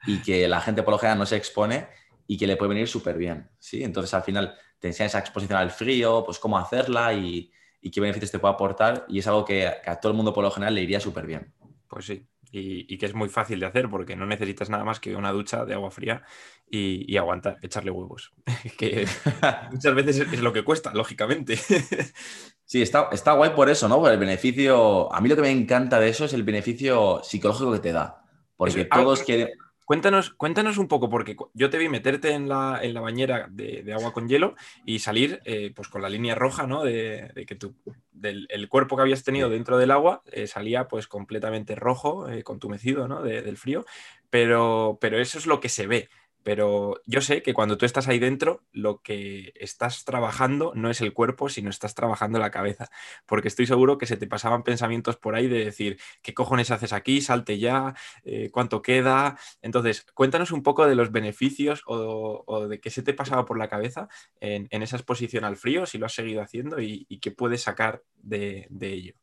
[0.06, 1.88] y que la gente por lo general no se expone
[2.26, 3.84] y que le puede venir súper bien, ¿sí?
[3.84, 7.52] Entonces al final te enseña esa exposición al frío, pues cómo hacerla y,
[7.92, 10.42] qué beneficios te puede aportar y es algo que, que a todo el mundo por
[10.42, 11.54] lo general le iría súper bien.
[11.88, 15.16] Pues sí, y, que es muy fácil de hacer porque no necesitas nada más que
[15.16, 16.22] una ducha de agua fría
[16.68, 18.32] y, aguantar, echarle huevos.
[18.78, 19.06] que
[19.70, 21.56] muchas veces es lo que cuesta, lógicamente.
[22.64, 23.98] sí, está, está guay por eso, ¿no?
[23.98, 25.12] Por el beneficio.
[25.12, 28.22] A mí lo que me encanta de eso es el beneficio psicológico que te da.
[28.56, 29.48] Porque ah, todos quieren.
[29.86, 33.94] Cuéntanos, cuéntanos un poco, porque yo te vi meterte en la, en la bañera de,
[33.94, 36.82] agua con hielo y salir eh, pues con la línea roja, ¿no?
[36.82, 37.76] De, que tu,
[38.10, 42.42] del el cuerpo que habías tenido dentro del agua eh, salía pues completamente rojo, eh,
[42.42, 43.22] contumecido, ¿no?
[43.22, 43.86] del frío,
[44.28, 46.08] pero, pero eso es lo que se ve.
[46.46, 51.00] Pero yo sé que cuando tú estás ahí dentro, lo que estás trabajando no es
[51.00, 52.88] el cuerpo, sino estás trabajando la cabeza.
[53.26, 56.92] Porque estoy seguro que se te pasaban pensamientos por ahí de decir, ¿qué cojones haces
[56.92, 57.20] aquí?
[57.20, 59.36] Salte ya, eh, ¿cuánto queda?
[59.60, 63.66] Entonces, cuéntanos un poco de los beneficios o, de qué se te pasaba por la
[63.66, 64.06] cabeza
[64.38, 68.68] en, esa exposición al frío, si lo has seguido haciendo y, qué puedes sacar de,
[68.80, 69.14] ello.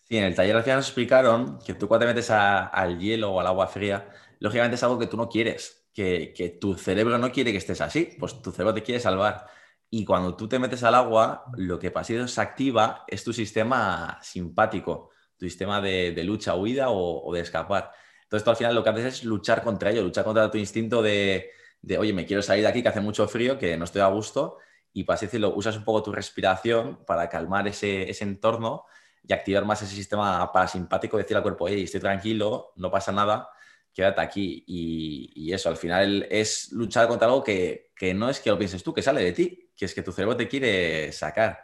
[0.00, 3.40] Sí, en el taller al nos explicaron que tú cuando te metes al hielo o
[3.40, 4.08] al agua fría,
[4.40, 8.16] lógicamente es algo que tú no quieres que, tu cerebro no quiere que estés así,
[8.18, 9.46] pues tu cerebro te quiere salvar.
[9.90, 13.22] Y cuando tú te metes al agua, lo que pasa es que se activa es
[13.24, 17.92] tu sistema simpático, tu sistema de, lucha, huida o, de escapar.
[18.22, 21.02] Entonces tú al final lo que haces es luchar contra ello, luchar contra tu instinto
[21.02, 21.50] de,
[21.98, 24.58] oye, me quiero salir de aquí que hace mucho frío, que no estoy a gusto,
[24.94, 28.84] y, para así decirlo, usas un poco tu respiración para calmar ese, ese entorno
[29.26, 33.48] y activar más ese sistema parasimpático, decir al cuerpo, hey, estoy tranquilo, no pasa nada,
[33.92, 34.64] quédate aquí.
[34.66, 38.82] Y, eso, al final es luchar contra algo que, que, no es que lo pienses
[38.82, 41.60] tú, que sale de ti, que es que tu cerebro te quiere sacar.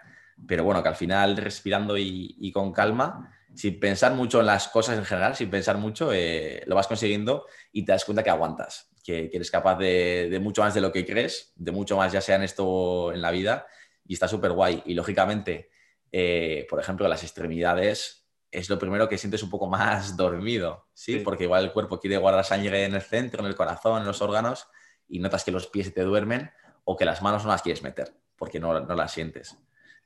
[0.46, 4.98] Pero bueno, que al final respirando y, con calma, sin pensar mucho en las cosas
[4.98, 8.90] en general, sin pensar mucho, eh, lo vas consiguiendo y te das cuenta que aguantas,
[9.02, 12.20] que, eres capaz de, de, mucho más de lo que crees, de mucho más ya
[12.20, 13.66] sea en esto en la vida,
[14.06, 14.82] y está súper guay.
[14.86, 15.70] Y lógicamente,
[16.12, 18.17] eh, por ejemplo, las extremidades
[18.50, 21.18] es lo primero que sientes un poco más dormido, ¿sí?
[21.18, 24.22] Porque igual el cuerpo quiere guardar sangre en el centro, en el corazón, en los
[24.22, 24.68] órganos,
[25.08, 26.50] y notas que los pies te duermen
[26.84, 29.56] o que las manos no las quieres meter, porque no, no las sientes.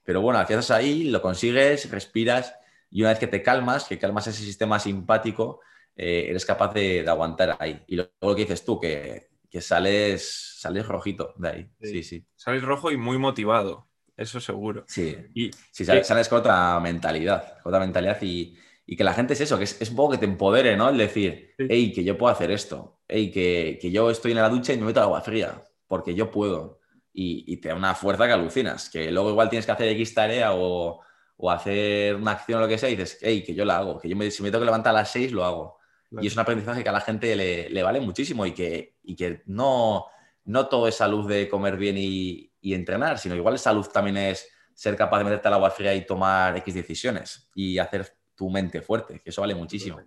[0.04, 2.54] Pero bueno, al estás ahí, lo consigues, respiras,
[2.90, 5.60] y una vez que te calmas, que calmas ese sistema simpático,
[5.96, 7.82] eh, eres capaz de, aguantar ahí.
[7.86, 11.70] Y luego lo que dices tú, que, que sales, sales rojito de ahí.
[11.80, 12.02] Sí.
[12.02, 13.88] sí, Sales rojo y muy motivado
[14.22, 14.84] eso seguro.
[14.86, 18.56] Sí, y, sí, sales, con otra mentalidad, con otra mentalidad y,
[18.96, 20.90] que la gente es eso, que es, un poco que te empodere, ¿no?
[20.90, 24.74] El decir, hey, que yo puedo hacer esto, hey, que, yo estoy en la ducha
[24.74, 26.80] y me meto agua fría, porque yo puedo.
[27.14, 30.52] Y, te da una fuerza que alucinas, que luego igual tienes que hacer X tarea
[30.54, 31.00] o,
[31.48, 34.08] hacer una acción o lo que sea y dices, hey, que yo la hago, que
[34.08, 35.78] yo me, si me tengo que levantar a las 6, lo hago.
[36.20, 39.42] Y es un aprendizaje que a la gente le, vale muchísimo y que, y que
[39.46, 40.06] no,
[40.44, 44.48] no todo es salud de comer bien y, y entrenar, sino igual salud también es
[44.72, 48.80] ser capaz de meterte al agua fría y tomar X decisiones y hacer tu mente
[48.80, 50.00] fuerte, que eso vale muchísimo.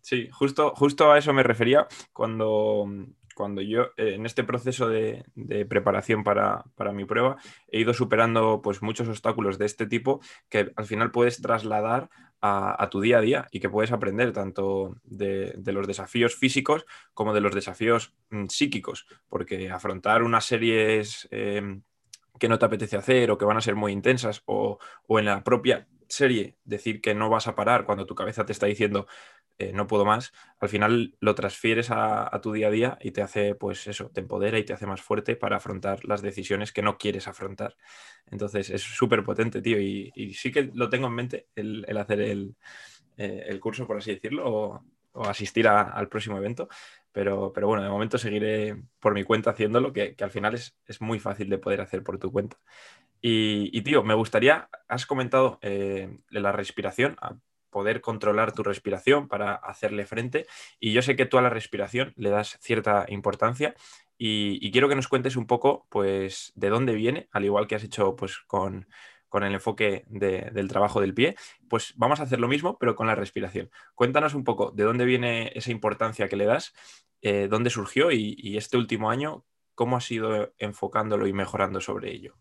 [0.00, 2.86] Sí, justo, justo a eso me refería cuando,
[3.34, 5.24] cuando yo eh, en este proceso de,
[5.68, 7.36] preparación para, mi prueba
[7.68, 12.10] he ido superando pues, muchos obstáculos de este tipo que al final puedes trasladar
[12.42, 17.34] a, tu día a día y que puedes aprender tanto de, los desafíos físicos como
[17.34, 21.28] de los desafíos mm, psíquicos, porque afrontar unas series...
[21.30, 21.82] Em,
[22.40, 24.78] que no te apetece hacer o que van a ser muy intensas o,
[25.10, 28.66] en la propia serie decir que no vas a parar cuando tu cabeza te está
[28.66, 29.06] diciendo
[29.58, 33.20] eh, no puedo más, al final lo transfieres a, tu día a día y te
[33.20, 36.80] hace, pues eso, te empodera y te hace más fuerte para afrontar las decisiones que
[36.80, 37.76] no quieres afrontar.
[38.30, 42.56] Entonces es súper potente, tío, y, sí que lo tengo en mente el, hacer el,
[43.18, 46.68] eh, el, curso, por así decirlo, o, asistir al próximo evento,
[47.12, 50.76] pero, pero bueno, de momento seguiré por mi cuenta haciéndolo, que, que al final es,
[50.86, 52.56] es, muy fácil de poder hacer por tu cuenta.
[53.22, 57.16] Y, tío, me gustaría, has comentado eh, la respiración,
[57.68, 60.46] poder controlar tu respiración para hacerle frente.
[60.78, 63.74] Y yo sé que tú a la respiración le das cierta importancia
[64.16, 67.74] y, y, quiero que nos cuentes un poco, pues, de dónde viene, al igual que
[67.74, 68.86] has hecho, pues, con,
[69.30, 71.36] con el enfoque del trabajo del pie,
[71.68, 73.70] pues vamos a hacer lo mismo, pero con la respiración.
[73.94, 76.74] Cuéntanos un poco de dónde viene esa importancia que le das,
[77.22, 82.36] eh, dónde surgió y, este último año, cómo has ido enfocándolo y mejorando sobre ello.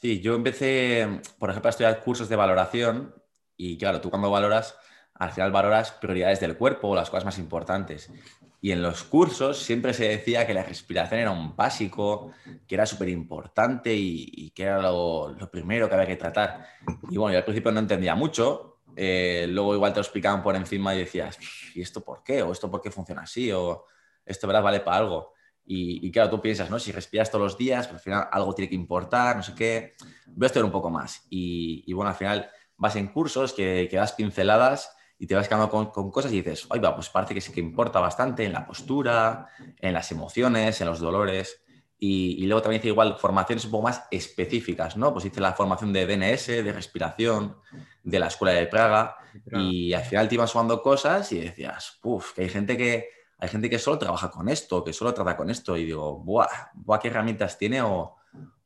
[0.00, 3.14] Sí, yo empecé, por ejemplo, a estudiar cursos de valoración
[3.56, 4.78] y claro, tú cuando valoras,
[5.14, 8.12] al final valoras prioridades del cuerpo, las cosas más importantes.
[8.60, 12.32] Y en los cursos siempre se decía que la respiración era un básico,
[12.66, 16.66] que era súper importante y, que era lo, primero que había que tratar.
[17.08, 20.56] Y bueno, yo al principio no entendía mucho, eh, luego igual te lo explicaban por
[20.56, 21.38] encima y decías,
[21.72, 22.42] ¿y esto por qué?
[22.42, 23.52] ¿O esto por qué funciona así?
[23.52, 23.84] ¿O
[24.26, 25.34] esto verdad vale para algo?
[25.70, 26.78] Y, claro, tú piensas, ¿no?
[26.78, 29.94] Si respiras todos los días, pues al final algo tiene que importar, no sé qué.
[30.26, 31.26] Voy a estudiar un poco más.
[31.28, 35.68] Y, bueno, al final vas en cursos que, que das pinceladas y te vas quedando
[35.68, 39.48] con, cosas y dices, oye, pues parece que sí que importa bastante en la postura,
[39.78, 41.60] en las emociones, en los dolores.
[42.00, 45.12] Y, luego también hice igual formaciones un poco más específicas, ¿no?
[45.12, 47.56] Pues hice la formación de DNS, de respiración,
[48.04, 49.16] de la escuela de Praga,
[49.50, 53.08] y al final te ibas sumando cosas y decías, uff, que hay gente que
[53.40, 56.48] hay gente que solo trabaja con esto, que solo trata con esto, y digo, buah,
[56.74, 58.16] buah ¿qué herramientas tiene o,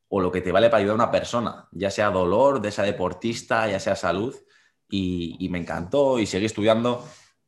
[0.09, 2.83] o lo que te vale para ayudar a una persona, ya sea dolor de esa
[2.83, 4.35] deportista, ya sea salud?
[4.95, 7.03] Y, me encantó y seguí estudiando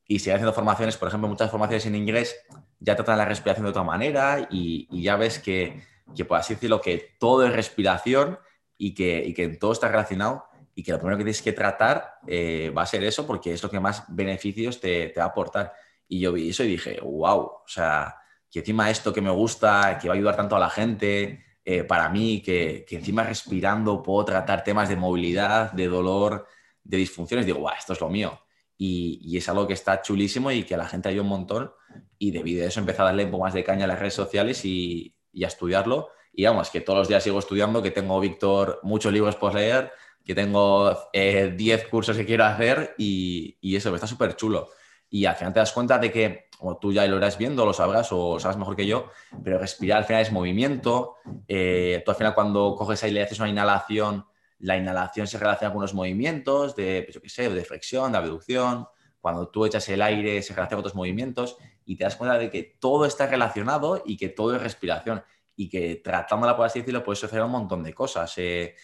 [0.08, 2.36] y seguí haciendo formaciones, por ejemplo, muchas formaciones en inglés
[2.79, 5.81] ya tratan la respiración de otra manera y, ya ves que,
[6.15, 8.39] que, por así decirlo, que todo es respiración
[8.77, 12.15] y que, y que todo está relacionado y que lo primero que tienes que tratar
[12.27, 15.29] eh, va a ser eso porque es lo que más beneficios te, te, va a
[15.29, 15.71] aportar.
[16.08, 18.15] Y yo vi eso y dije, wow, o sea,
[18.51, 21.84] que encima esto que me gusta, que va a ayudar tanto a la gente, eh,
[21.84, 26.47] para mí, que, que, encima respirando puedo tratar temas de movilidad, de dolor,
[26.86, 28.39] de disfunciones, digo, guau, esto es lo mío.
[28.78, 31.71] Y, es algo que está chulísimo y que a la gente ayuda un montón.
[32.17, 34.13] Y debido a eso empecé a darle un poco más de caña a las redes
[34.13, 36.10] sociales y, a estudiarlo.
[36.32, 39.91] Y vamos, que todos los días sigo estudiando, que tengo, Víctor, muchos libros por leer,
[40.24, 44.69] que tengo 10 eh, cursos que quiero hacer y, y eso, está súper chulo.
[45.10, 47.74] y al final te das cuenta de que, o tú ya lo irás viendo, lo
[47.74, 49.10] sabrás o sabes mejor que yo,
[49.43, 51.15] pero respirar al final es movimiento.
[51.48, 54.26] Eh, tú al final cuando coges aire y haces una inhalación,
[54.60, 58.18] la inhalación se relaciona con unos movimientos de, pues yo qué sé, de flexión, de
[58.18, 58.88] abducción.
[59.20, 62.50] Cuando tú echas el aire se relaciona con otros movimientos y te das cuenta de
[62.50, 65.24] que todo está relacionado y que todo es respiración
[65.56, 68.34] y que tratándola, por así decirlo, puedes hacer un montón de cosas.
[68.38, 68.76] Eh,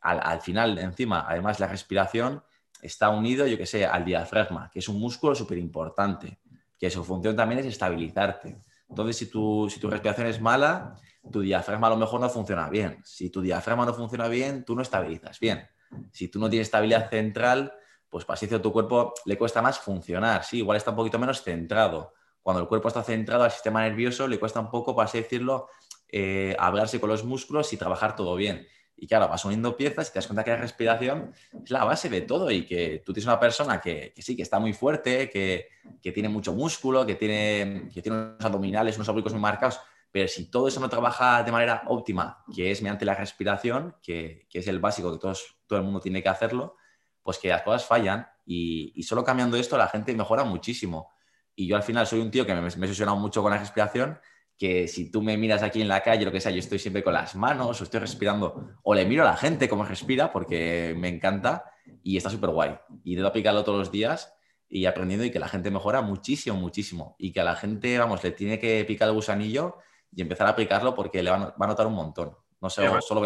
[0.00, 2.42] al, al, final, encima, además la respiración
[2.82, 6.38] está unido, yo que sé, al diafragma, que es un músculo súper importante,
[6.78, 8.58] que su función también es estabilizarte.
[8.88, 10.96] Entonces, si tu, si tu respiración es mala,
[11.34, 13.00] tu diafragma a lo mejor no funciona bien.
[13.02, 15.66] Si tu diafragma no funciona bien, tú no estabilizas bien.
[16.12, 17.72] Si tú no tienes estabilidad central,
[18.08, 20.44] pues para así tu cuerpo le cuesta más funcionar.
[20.44, 22.14] Sí, igual está un poquito menos centrado.
[22.40, 25.66] Cuando el cuerpo está centrado al sistema nervioso, le cuesta un poco, para así decirlo,
[26.08, 28.64] eh, hablarse con los músculos y trabajar todo bien.
[28.96, 31.32] Y claro, vas uniendo piezas y te das cuenta que la respiración
[31.64, 34.60] es la base de todo y que tú tienes una persona que, sí, que está
[34.60, 39.80] muy fuerte, que, tiene mucho músculo, que tiene, que unos abdominales, unos oblicuos muy marcados,
[40.14, 44.46] pero si todo eso no trabaja de manera óptima, que es mediante la respiración, que,
[44.52, 46.76] es el básico que todos, todo el mundo tiene que hacerlo,
[47.20, 51.10] pues que las cosas fallan y, y, solo cambiando esto la gente mejora muchísimo.
[51.56, 53.58] Y yo al final soy un tío que me, me he obsesionado mucho con la
[53.58, 54.20] respiración
[54.56, 57.02] que si tú me miras aquí en la calle, lo que sea, yo estoy siempre
[57.02, 60.94] con las manos o estoy respirando, o le miro a la gente cómo respira porque
[60.96, 61.64] me encanta
[62.04, 62.76] y está súper guay.
[63.02, 64.32] Y debo aplicarlo todos los días
[64.68, 67.16] y aprendiendo y que la gente mejora muchísimo, muchísimo.
[67.18, 69.78] Y que a la gente, vamos, le tiene que picar el gusanillo
[70.14, 72.36] y empezar a aplicarlo porque le va a notar un montón.
[72.60, 73.22] No sé, solo,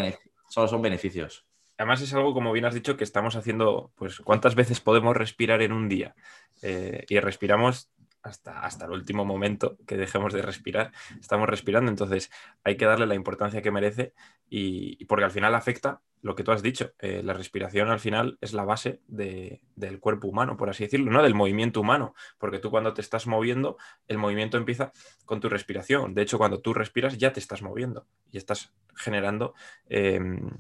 [0.49, 1.47] solo son beneficios.
[1.77, 5.63] Además es algo, como bien has dicho, que estamos haciendo, pues, ¿cuántas veces podemos respirar
[5.63, 6.17] en un día?
[6.61, 7.89] Eh, y respiramos
[8.23, 12.31] hasta, hasta el último momento que dejemos de respirar, estamos respirando, entonces
[12.65, 14.15] hay que darle la importancia que merece
[14.49, 18.39] y, porque al final afecta lo que tú has dicho, eh, la respiración al final
[18.41, 22.71] es la base del cuerpo humano, por así decirlo, no del movimiento humano, porque tú
[22.71, 23.77] cuando te estás moviendo,
[24.09, 24.93] el movimiento empieza
[25.25, 29.55] con tu respiración, de hecho cuando tú respiras ya te estás moviendo y estás generando...
[29.89, 30.51] Em,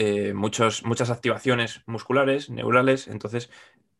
[0.00, 3.50] eh, muchos, muchas activaciones musculares, neurales, entonces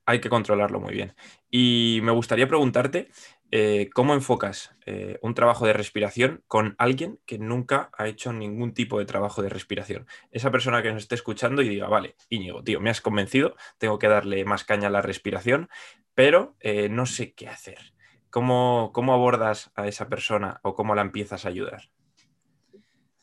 [0.08, 1.14] hay que controlarlo muy bien.
[1.50, 3.10] Y me gustaría preguntarte
[3.50, 8.72] eh, cómo enfocas eh, un trabajo de respiración con alguien que nunca ha hecho ningún
[8.72, 10.06] tipo de trabajo de respiración.
[10.30, 13.98] Esa persona que nos esté escuchando y diga, vale, Íñigo, tío, me has convencido, tengo
[13.98, 15.68] que darle más caña a la respiración,
[16.14, 17.92] pero eh, no sé qué hacer.
[18.30, 21.90] ¿Cómo, ¿Cómo abordas a esa persona o cómo la empiezas a ayudar?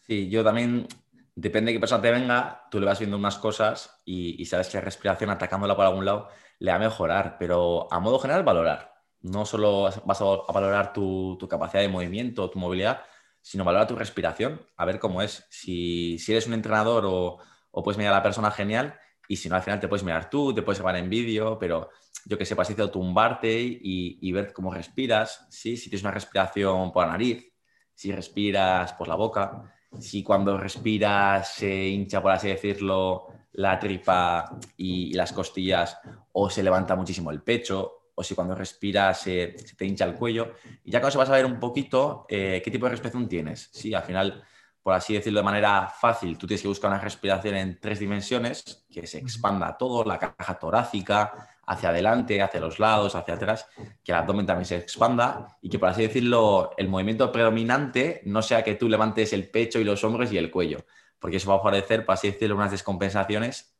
[0.01, 0.87] Sí, yo también
[1.33, 4.69] depende de qué persona te venga, tú le vas viendo unas cosas y, y, sabes
[4.69, 8.43] que la respiración atacándola por algún lado le va a mejorar, pero a modo general
[8.43, 8.93] valorar.
[9.21, 13.01] No solo vas a valorar tu, capacidad de movimiento, tu movilidad,
[13.41, 15.45] sino valorar tu respiración, a ver cómo es.
[15.49, 18.97] Si, eres un entrenador o, puedes mirar a la persona, genial.
[19.27, 21.89] Y si no, al final te puedes mirar tú, te puedes grabar en vídeo, pero
[22.25, 25.47] yo que sé, has hecho tumbarte y, y, ver cómo respiras.
[25.49, 25.77] ¿sí?
[25.77, 27.51] Si tienes una respiración por la nariz,
[27.93, 34.57] si respiras por la boca, si cuando respiras se hincha, por así decirlo, la tripa
[34.77, 35.97] y, las costillas
[36.37, 40.53] o se levanta muchísimo el pecho o si cuando respiras se, te hincha el cuello.
[40.83, 43.69] Y ya con eso vas a ver un poquito eh, qué tipo de respiración tienes.
[43.71, 44.43] Sí, al final,
[44.83, 48.85] por así decirlo de manera fácil, tú tienes que buscar una respiración en tres dimensiones,
[48.91, 53.67] que se expanda todo, la caja torácica, hacia adelante, hacia los lados, hacia atrás,
[54.03, 58.41] que el abdomen también se expanda y que, por así decirlo, el movimiento predominante no
[58.41, 60.85] sea que tú levantes el pecho y los hombros y el cuello,
[61.17, 63.74] porque eso va a favorecer, por así decirlo, unas descompensaciones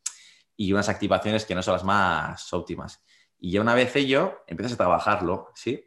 [0.58, 3.04] y unas activaciones que no son las más óptimas.
[3.40, 5.84] Y ya una vez ello, empiezas a trabajarlo, ¿sí?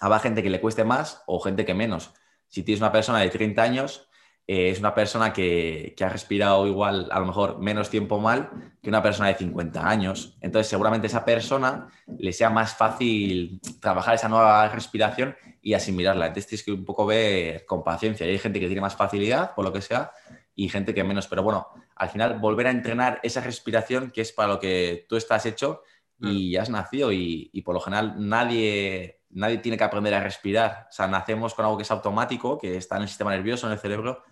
[0.00, 2.12] Habrá gente que le cueste más o gente que menos.
[2.48, 4.08] Si tienes una persona de 30 años,
[4.46, 8.74] eh, es una persona que, que, ha respirado igual, a lo mejor menos tiempo mal
[8.82, 10.36] que una persona de 50 años.
[10.40, 16.26] Entonces, seguramente a esa persona le sea más fácil trabajar esa nueva respiración y asimilarla.
[16.26, 18.26] Entonces, tienes que un poco ver con paciencia.
[18.26, 20.12] hay gente que tiene más facilidad, por lo que sea,
[20.54, 21.26] y gente que menos.
[21.26, 25.16] Pero bueno, al final volver a entrenar esa respiración que es para lo que tú
[25.16, 25.82] estás hecho
[26.20, 30.86] y has nacido y, por lo general nadie, nadie tiene que aprender a respirar.
[30.88, 33.72] O sea, nacemos con algo que es automático, que está en el sistema nervioso, en
[33.74, 34.22] el cerebro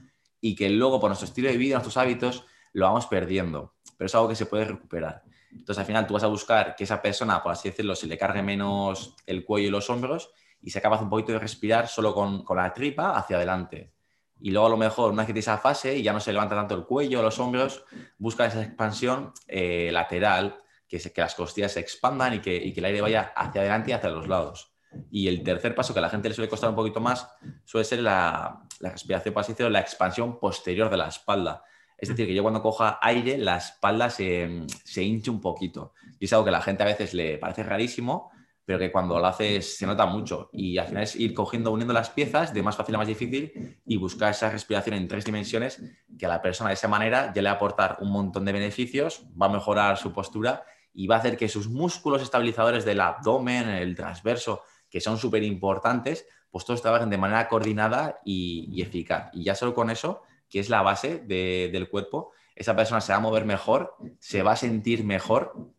[0.40, 3.74] y que luego por nuestro estilo de vida, nuestros hábitos, lo vamos perdiendo.
[3.96, 5.22] Pero es algo que se puede recuperar.
[5.50, 8.16] Entonces al final tú vas a buscar que esa persona, por así decirlo, se le
[8.16, 10.30] cargue menos el cuello y los hombros
[10.62, 13.92] y se acaba un poquito de respirar solo con, con la tripa hacia adelante
[14.42, 16.32] y luego a lo mejor una vez que tienes esa fase y ya no se
[16.32, 17.84] levanta tanto el cuello, los hombros,
[18.18, 23.00] busca esa expansión eh, lateral, que, que las costillas se expandan y que, el aire
[23.00, 24.74] vaya hacia adelante y hacia los lados.
[25.12, 27.28] Y el tercer paso que a la gente le suele costar un poquito más
[27.64, 31.62] suele ser la, la respiración pasiva, la expansión posterior de la espalda.
[31.96, 35.94] Es decir, que yo cuando coja aire, la espalda se, se hinche un poquito.
[36.18, 38.31] Y es algo que a la gente a veces le parece rarísimo,
[38.64, 40.50] pero que cuando lo haces se nota mucho.
[40.52, 43.80] Y al final es ir cogiendo, uniendo las piezas de más fácil a más difícil
[43.84, 45.82] y buscar esa respiración en tres dimensiones
[46.18, 48.52] que a la persona de esa manera ya le va a aportar un montón de
[48.52, 53.00] beneficios, va a mejorar su postura y va a hacer que sus músculos estabilizadores del
[53.00, 59.30] abdomen, el transverso, que son súper importantes, pues todos trabajen de manera coordinada y, eficaz.
[59.32, 63.18] Y ya solo con eso, que es la base del cuerpo, esa persona se va
[63.18, 65.70] a mover mejor, se va a sentir mejor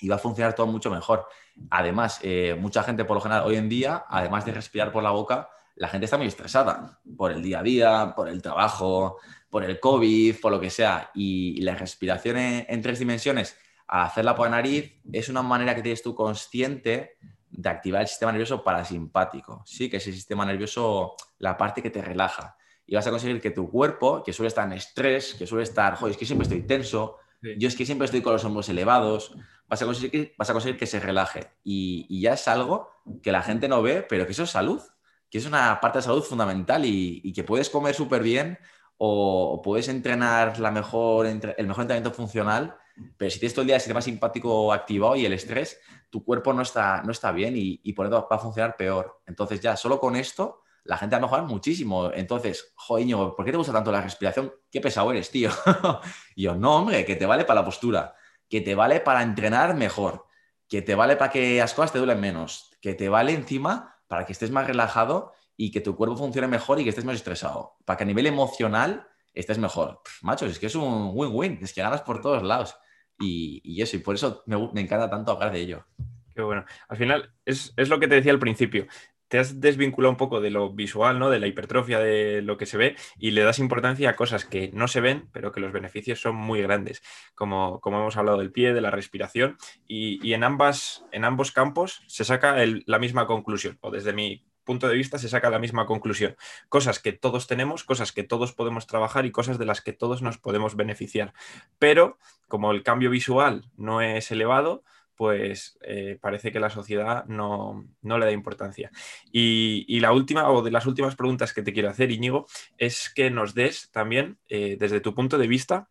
[0.00, 1.26] y va a funcionar todo mucho mejor.
[1.68, 5.10] Además, eh, mucha gente por lo general hoy en día, además de respirar por la
[5.10, 9.18] boca, la gente está muy estresada por el día a día, por el trabajo,
[9.48, 11.10] por el COVID, por lo que sea.
[11.14, 15.82] Y la respiración en, tres dimensiones, al hacerla por la nariz, es una manera que
[15.82, 17.16] tienes tú consciente
[17.50, 19.90] de activar el sistema nervioso parasimpático, ¿sí?
[19.90, 22.56] que es el sistema nervioso, la parte que te relaja.
[22.86, 25.94] Y vas a conseguir que tu cuerpo, que suele estar en estrés, que suele estar,
[25.96, 27.16] joder, es que siempre estoy tenso,
[27.56, 29.34] yo es que siempre estoy con los hombros elevados,
[29.70, 31.52] vas a conseguir, que se relaje.
[31.64, 32.90] Y, ya es algo
[33.22, 34.82] que la gente no ve, pero que eso es salud,
[35.30, 38.58] que es una parte de salud fundamental y, que puedes comer súper bien
[38.98, 42.76] o, puedes entrenar la mejor, el mejor entrenamiento funcional,
[43.16, 45.80] pero si tienes todo el día el sistema simpático activado y el estrés,
[46.10, 49.20] tu cuerpo no está, no está bien y, por eso va a funcionar peor.
[49.26, 52.10] Entonces ya, solo con esto, la gente va a mejorar muchísimo.
[52.12, 54.52] Entonces, joño, ¿por qué te gusta tanto la respiración?
[54.70, 55.50] Qué pesado eres, tío.
[56.34, 58.14] y yo, no, hombre, que te vale para la postura,
[58.50, 60.26] que te vale para entrenar mejor,
[60.68, 64.26] que te vale para que las cosas te duelen menos, que te vale encima para
[64.26, 67.76] que estés más relajado y que tu cuerpo funcione mejor y que estés más estresado,
[67.84, 70.02] para que a nivel emocional estés mejor.
[70.22, 72.76] Macho, es que es un win-win, es que ganas por todos lados.
[73.18, 75.86] Y, eso, y por eso me, encanta tanto hablar de ello.
[76.34, 76.64] Qué bueno.
[76.88, 78.86] Al final, es, es, lo que te decía al principio
[79.30, 81.30] te has desvinculado un poco de lo visual, ¿no?
[81.30, 84.72] De la hipertrofia de lo que se ve y le das importancia a cosas que
[84.74, 87.00] no se ven, pero que los beneficios son muy grandes,
[87.36, 92.02] como, como hemos hablado del pie, de la respiración, y, en, ambas, en ambos campos
[92.08, 95.86] se saca la misma conclusión, o desde mi punto de vista se saca la misma
[95.86, 96.34] conclusión.
[96.68, 100.22] Cosas que todos tenemos, cosas que todos podemos trabajar y cosas de las que todos
[100.22, 101.34] nos podemos beneficiar.
[101.78, 104.82] Pero como el cambio visual no es elevado,
[105.20, 108.90] pues eh, parece que la sociedad no, le da importancia.
[109.30, 112.46] Y, la última, o de las últimas preguntas que te quiero hacer, Íñigo,
[112.78, 115.90] es que nos des también, eh, desde tu punto de vista,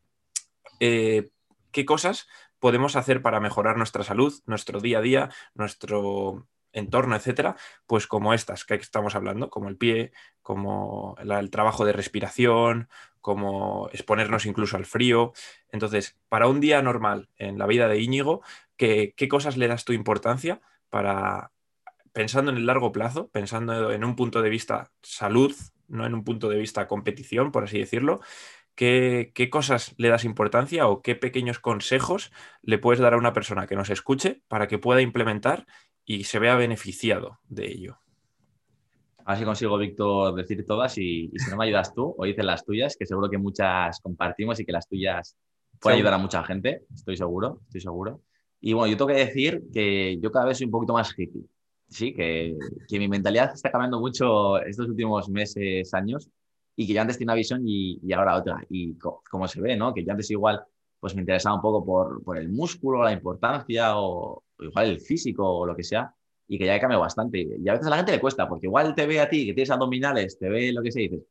[0.79, 1.29] eh,
[1.71, 7.55] qué cosas podemos hacer para mejorar nuestra salud, nuestro día a día, nuestro entorno, etcétera,
[7.87, 12.89] pues como estas que estamos hablando, como el pie, como el trabajo de respiración,
[13.21, 15.33] como exponernos incluso al frío.
[15.71, 18.41] Entonces, para un día normal en la vida de Íñigo,
[18.77, 21.51] ¿qué, cosas le das tu importancia para,
[22.13, 25.55] pensando en el largo plazo, pensando en un punto de vista salud,
[25.87, 28.21] no en un punto de vista competición, por así decirlo,
[28.75, 33.33] ¿qué, qué cosas le das importancia o qué pequeños consejos le puedes dar a una
[33.33, 35.65] persona que nos escuche para que pueda implementar
[36.05, 37.97] y se vea beneficiado de ello?
[39.25, 42.43] A ver si consigo, Víctor, decir todas y, si no me ayudas tú o dices
[42.43, 45.37] las tuyas, que seguro que muchas compartimos y que las tuyas
[45.79, 48.21] pueden ayudar a mucha gente, estoy seguro, estoy seguro.
[48.59, 51.45] Y bueno, yo tengo que decir que yo cada vez soy un poquito más hippie,
[51.87, 52.57] sí, que,
[52.87, 56.29] que mi mentalidad está cambiando mucho estos últimos meses, años,
[56.75, 58.65] y que yo antes tenía una visión y, y ahora otra.
[58.69, 59.93] Y como se ve, ¿no?
[59.93, 60.63] Que yo antes igual
[60.99, 65.47] pues me interesaba un poco por, por el músculo, la importancia o, igual el físico
[65.47, 66.13] o lo que sea
[66.47, 67.47] y que ya he cambiado bastante.
[67.59, 69.53] Y a veces a la gente le cuesta, porque igual te ve a ti, que
[69.53, 71.25] tienes abdominales, te ve lo que sea, y dices,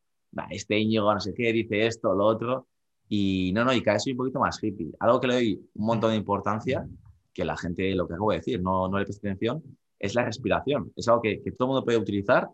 [0.50, 2.68] este Íñigo no sé qué, dice esto, lo otro.
[3.08, 4.92] Y no, no, y cada vez soy un poquito más hippie.
[5.00, 6.86] Algo que le doy un montón de importancia,
[7.32, 9.62] que la gente, lo que acabo de decir, no, no le presta atención,
[9.98, 10.92] es la respiración.
[10.94, 12.48] Es algo que, que todo el mundo puede utilizar,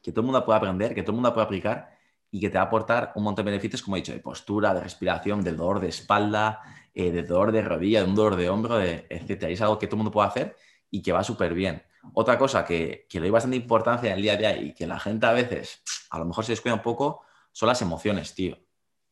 [0.00, 1.90] que todo el mundo puede aprender, que todo el mundo puede aplicar
[2.30, 4.72] y que te va a aportar un montón de beneficios, como he dicho, de postura,
[4.72, 6.60] de respiración, de dolor de espalda,
[6.94, 9.46] eh, de dolor de rodilla, de un dolor de hombro, de, etc.
[9.48, 10.56] Y es algo que todo el mundo puede hacer
[10.90, 11.82] y que va súper bien.
[12.14, 14.86] Otra cosa que, que, le doy bastante importancia en el día a día y que
[14.86, 18.58] la gente a veces a lo mejor se descuida un poco son las emociones, tío.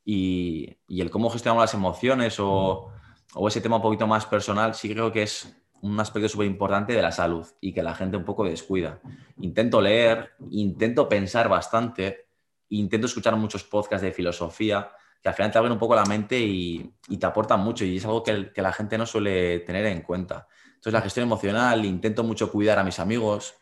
[0.05, 2.91] Y, y el cómo gestionamos las emociones o,
[3.35, 6.93] o, ese tema un poquito más personal, sí creo que es un aspecto súper importante
[6.93, 9.01] de la salud y que la gente un poco descuida.
[9.39, 12.27] Intento leer, intento pensar bastante,
[12.71, 14.91] intento escuchar muchos podcasts de filosofía
[15.23, 17.99] que al final te abren un poco la mente y, y te aportan mucho y
[17.99, 20.47] es algo que, que la gente no suele tener en cuenta.
[20.67, 23.55] Entonces, la gestión emocional, intento mucho cuidar a mis amigos,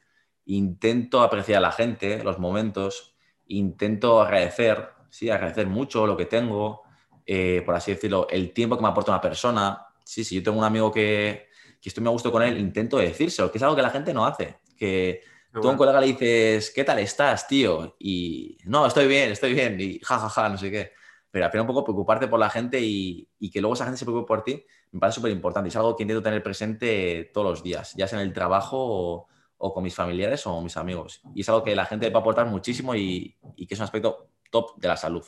[0.45, 3.17] intento apreciar a la gente, los momentos,
[3.49, 6.83] intento agradecer, sí, agradecer mucho lo que tengo,
[7.27, 9.85] eh, por así decirlo, el tiempo que me aporta una persona.
[10.05, 11.49] Sí, si yo tengo un amigo que,
[11.81, 14.15] que estoy muy a gusto con él, intento decírselo, que es algo que la gente
[14.15, 14.59] no hace.
[14.77, 17.97] Que tú a un colega le dices, ¿qué tal estás, tío?
[17.99, 20.93] Y no, estoy bien, estoy bien, y jajaja, no sé qué.
[21.31, 24.05] Pero al final un poco preocuparte por la gente y, que luego esa gente se
[24.05, 25.69] preocupe por ti, me parece súper importante.
[25.69, 29.75] Es algo que intento tener presente todos los días, ya sea en el trabajo o,
[29.75, 31.21] con mis familiares o mis amigos.
[31.35, 34.31] Y es algo que la gente va a aportar muchísimo y, que es un aspecto
[34.51, 35.25] top de la salud.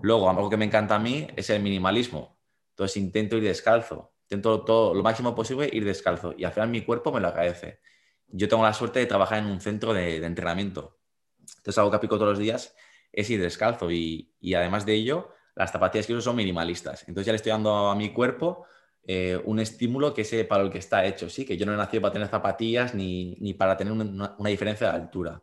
[0.00, 2.38] Luego, algo que me encanta a mí es el minimalismo.
[2.70, 6.82] Entonces intento ir descalzo, intento todo lo máximo posible ir descalzo y al final mi
[6.82, 7.80] cuerpo me lo agradece.
[8.28, 10.98] Yo tengo la suerte de trabajar en un centro de, de entrenamiento.
[11.38, 12.74] Entonces algo que aplico todos los días
[13.12, 17.02] es ir descalzo y, además de ello, las zapatillas que uso son minimalistas.
[17.06, 18.64] Entonces ya le estoy dando a mi cuerpo
[19.04, 21.76] eh, un estímulo que es para el que está hecho, sí, que yo no he
[21.76, 25.42] nacido para tener zapatillas ni, para tener una, diferencia de altura.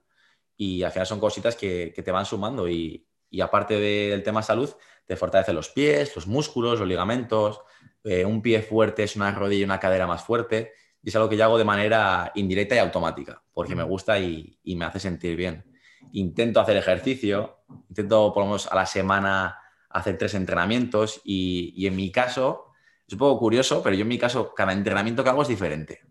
[0.57, 3.05] Y al final son cositas que, te van sumando y,
[3.41, 4.69] aparte del tema salud,
[5.05, 7.61] te fortalece los pies, los músculos, los ligamentos.
[8.03, 10.73] Eh, un pie fuerte es una rodilla y una cadera más fuerte.
[11.01, 14.59] Y es algo que yo hago de manera indirecta y automática, porque me gusta y
[14.63, 15.68] me hace sentir bien
[16.13, 19.57] intento hacer ejercicio, intento por lo a la semana
[19.89, 22.65] hacer tres entrenamientos y, en mi caso,
[23.07, 26.01] es un poco curioso, pero yo en mi caso cada entrenamiento que hago es diferente.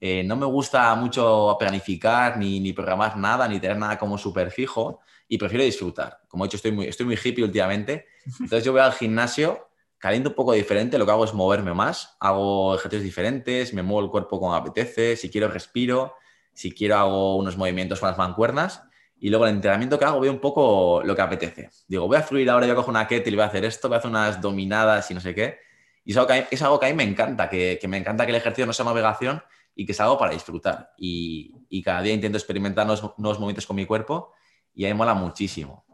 [0.00, 5.00] Eh, no me gusta mucho planificar ni, programar nada, ni tener nada como súper fijo
[5.28, 6.20] y prefiero disfrutar.
[6.28, 8.06] Como he dicho, estoy muy, estoy hippie últimamente.
[8.24, 9.68] Entonces yo voy al gimnasio,
[9.98, 14.06] caliento un poco diferente, lo que hago es moverme más, hago ejercicios diferentes, me muevo
[14.06, 16.14] el cuerpo como apetece, si quiero respiro,
[16.54, 18.82] si quiero hago unos movimientos con las mancuernas
[19.20, 21.70] y luego el entrenamiento que hago veo un poco lo que apetece.
[21.86, 23.98] Digo, voy a fluir ahora, yo cojo una kettle voy a hacer esto, voy a
[23.98, 25.58] hacer unas dominadas y no sé qué.
[26.04, 28.24] Y es algo que, es algo que a mí me encanta, que, que, me encanta
[28.24, 29.42] que el ejercicio no sea navegación
[29.74, 30.92] y que sea algo para disfrutar.
[30.96, 34.32] Y, y cada día intento experimentar nuevos, nuevos, movimientos con mi cuerpo
[34.74, 35.84] y a mí mola muchísimo.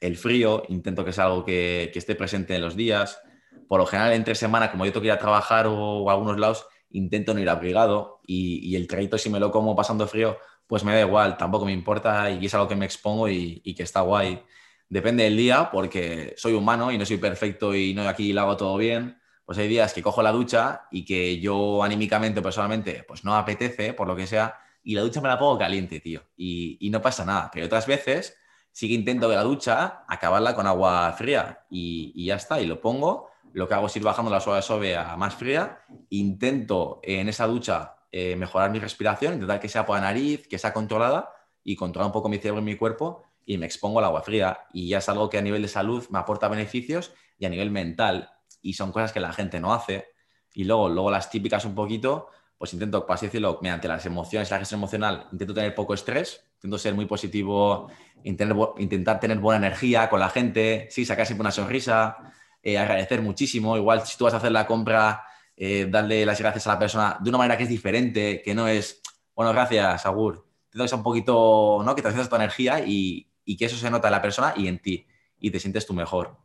[0.00, 3.20] El frío, intento que sea algo que, que, esté presente en los días.
[3.66, 6.38] Por lo general, entre semana, como yo tengo que ir a trabajar o, a algunos
[6.38, 10.38] lados, intento no ir abrigado y, y el trayecto, si me lo como pasando frío,
[10.66, 13.82] pues me da igual, tampoco me importa y es algo que me expongo y, que
[13.82, 14.42] está guay.
[14.88, 18.56] Depende del día, porque soy humano y no soy perfecto y no aquí lo hago
[18.56, 19.18] todo bien.
[19.44, 23.92] Pues hay días que cojo la ducha y que yo anímicamente personalmente pues no apetece,
[23.92, 27.24] por lo que sea, y la ducha me la pongo caliente, tío, y, no pasa
[27.24, 27.50] nada.
[27.52, 28.36] Pero otras veces
[28.70, 32.80] sí que intento de la ducha acabarla con agua fría y, ya está, y lo
[32.80, 33.30] pongo.
[33.52, 35.84] Lo que hago es ir bajando la suave suave a más fría.
[36.08, 40.58] Intento en esa ducha eh, mejorar mi respiración, intentar que sea por la nariz, que
[40.58, 41.32] sea controlada
[41.64, 44.66] y controlar un poco mi cerebro y mi cuerpo y me expongo al agua fría.
[44.72, 47.70] Y ya es algo que a nivel de salud me aporta beneficios y a nivel
[47.70, 48.30] mental.
[48.60, 50.08] Y son cosas que la gente no hace.
[50.52, 54.50] Y luego, luego las típicas un poquito, pues intento, por así decirlo, mediante las emociones,
[54.50, 57.90] la gestión emocional, intento tener poco estrés, intento ser muy positivo,
[58.22, 62.18] intentar tener buena energía con la gente, sí, sacar siempre una sonrisa,
[62.62, 63.76] eh, agradecer muchísimo.
[63.76, 65.24] Igual si tú vas a hacer la compra
[65.64, 68.66] eh, darle las gracias a la persona de una manera que es diferente, que no
[68.66, 69.00] es,
[69.32, 70.44] bueno, gracias, Agur.
[70.68, 71.94] Te das un poquito, ¿no?
[71.94, 75.06] Que te tu energía y, que eso se nota en la persona y en ti
[75.38, 76.36] y te sientes tú mejor.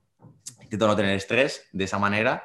[0.62, 2.44] Intento no tener estrés de esa manera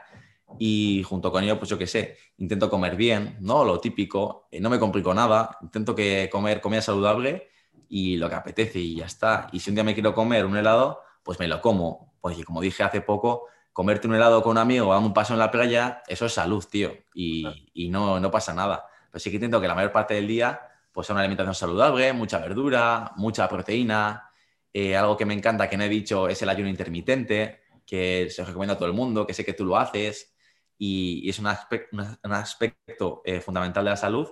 [0.58, 3.66] y junto con ello, pues yo qué sé, intento comer bien, ¿no?
[3.66, 7.50] Lo típico, eh, no me complico nada, intento que comer comida saludable
[7.90, 9.48] y lo que apetece y ya está.
[9.52, 12.62] Y si un día me quiero comer un helado, pues me lo como, porque como
[12.62, 16.02] dije hace poco, comerte un helado con un amigo, dando un paso en la playa,
[16.06, 17.44] eso es salud, tío, y,
[17.90, 18.86] no, no, pasa nada.
[19.10, 20.60] Pero sí que intento que la mayor parte del día
[20.92, 24.28] pues sea una alimentación saludable, mucha verdura, mucha proteína.
[24.74, 28.44] Eh, algo que me encanta, que no he dicho, es el ayuno intermitente, que se
[28.44, 30.34] recomienda a todo el mundo, que sé que tú lo haces,
[30.76, 34.28] y, es un, aspecto, un aspecto eh, fundamental de la salud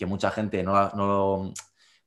[0.00, 1.52] que mucha gente no, no,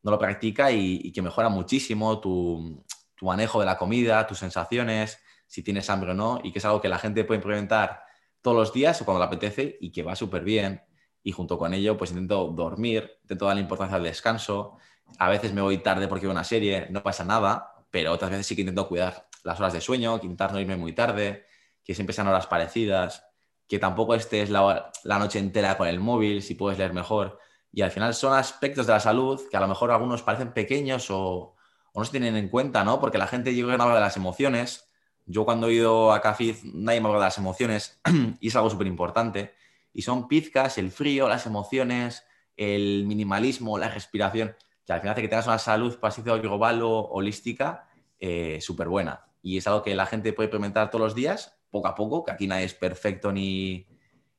[0.01, 2.83] no lo practica y, y, que mejora muchísimo tu,
[3.15, 5.19] tu manejo de la comida, tus sensaciones,
[5.53, 8.01] si tienes hambre o no, y que es algo que la gente puede implementar
[8.41, 10.81] todos los días o cuando le apetece y que va súper bien.
[11.21, 14.77] Y junto con ello, pues intento dormir, intento dar la importancia al descanso.
[15.19, 18.47] A veces me voy tarde porque veo una serie, no pasa nada, pero otras veces
[18.47, 21.45] sí que intento cuidar las horas de sueño, intentar no irme muy tarde,
[21.83, 23.23] que siempre sean horas parecidas,
[23.67, 27.37] que tampoco estés la, la noche entera con el móvil, si puedes leer mejor.
[27.71, 31.11] Y al final son aspectos de la salud que a lo mejor algunos parecen pequeños
[31.11, 31.55] o,
[31.93, 32.99] no se tienen en cuenta, ¿no?
[32.99, 34.89] Porque la gente llega a hablar de las emociones,
[35.25, 37.99] yo cuando he ido a Cafiz, nadie me habla de las emociones
[38.39, 39.53] y es algo súper importante.
[39.93, 42.25] Y son pizcas, el frío, las emociones,
[42.57, 44.55] el minimalismo, la respiración,
[44.85, 47.87] que al final hace que tengas una salud, por global o holística
[48.19, 49.25] eh, súper buena.
[49.41, 52.31] Y es algo que la gente puede implementar todos los días, poco a poco, que
[52.31, 53.87] aquí nadie es perfecto ni,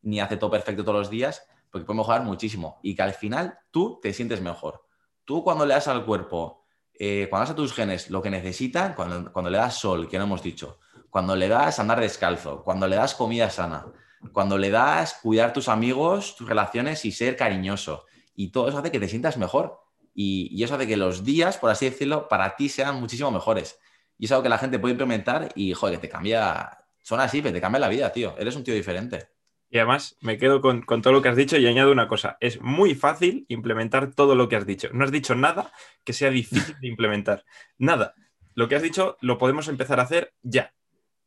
[0.03, 2.79] ni hace todo perfecto todos los días, porque puede mejorar muchísimo.
[2.83, 4.85] Y que al final tú te sientes mejor.
[5.25, 6.64] Tú cuando le das al cuerpo
[6.99, 10.19] eh, cuando das a tus genes lo que necesitan, cuando, cuando le das sol, que
[10.19, 10.79] no hemos dicho,
[11.11, 13.87] cuando le das andar descalzo, cuando le das comida sana,
[14.33, 18.07] cuando le das cuidar tus amigos, tus relaciones y ser cariñoso.
[18.35, 19.81] Y todo eso hace que te sientas mejor.
[20.15, 23.79] Y, eso hace que los días, por así decirlo, para ti sean muchísimo mejores.
[24.19, 27.43] Y es algo que la gente puede implementar y, joder, que te cambia, son así,
[27.43, 28.35] pero te cambia la vida, tío.
[28.39, 29.34] Eres un tío diferente.
[29.75, 32.37] Y además me quedo con, todo lo que has dicho y añado una cosa.
[32.39, 34.89] Es muy fácil implementar todo lo que has dicho.
[34.93, 35.73] No has dicho nada
[36.05, 37.45] que sea difícil de implementar.
[37.77, 38.15] Nada.
[38.55, 40.73] Lo que has dicho lo podemos empezar a hacer ya.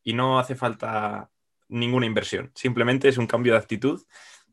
[0.01, 1.29] Y no hace falta
[1.67, 2.53] ninguna inversión.
[2.55, 4.01] Simplemente es un cambio de actitud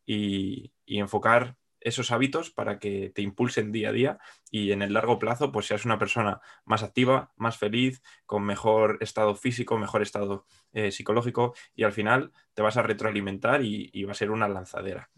[0.04, 4.18] y enfocar esos hábitos para que te impulsen día a día
[4.50, 8.98] y en el largo plazo pues seas una persona más activa, más feliz, con mejor
[9.00, 14.12] estado físico, mejor estado eh, psicológico y al final te vas a retroalimentar y, va
[14.12, 15.10] a ser una lanzadera.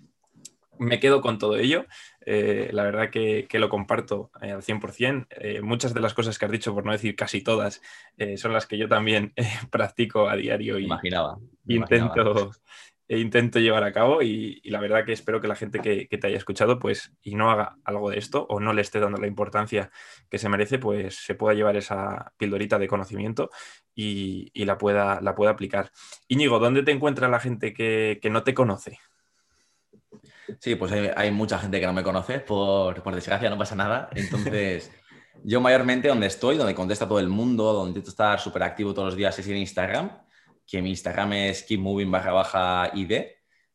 [0.78, 1.86] Me quedo con todo ello,
[2.26, 5.62] eh, la verdad que, lo comparto eh, al 100%.
[5.62, 7.80] muchas de las cosas que has dicho, por no decir casi todas,
[8.36, 9.32] son las que yo también
[9.70, 12.50] practico a diario y imaginaba, intento,
[13.08, 16.26] e intento llevar a cabo y, la verdad que espero que la gente que, te
[16.26, 19.26] haya escuchado pues y no haga algo de esto o no le esté dando la
[19.26, 19.90] importancia
[20.28, 23.50] que se merece pues se pueda llevar esa pildorita de conocimiento
[23.94, 25.90] y, la, pueda, la pueda aplicar.
[26.28, 28.98] Íñigo, ¿dónde te encuentra la gente que, no te conoce?
[30.60, 34.10] Sí, pues hay, mucha gente que no me conoce, por, desgracia no pasa nada.
[34.14, 34.92] Entonces,
[35.44, 39.06] yo mayormente donde estoy, donde contesta todo el mundo, donde intento estar súper activo todos
[39.06, 40.25] los días es en Instagram
[40.66, 43.12] que mi Instagram es keepmoving barra baja ID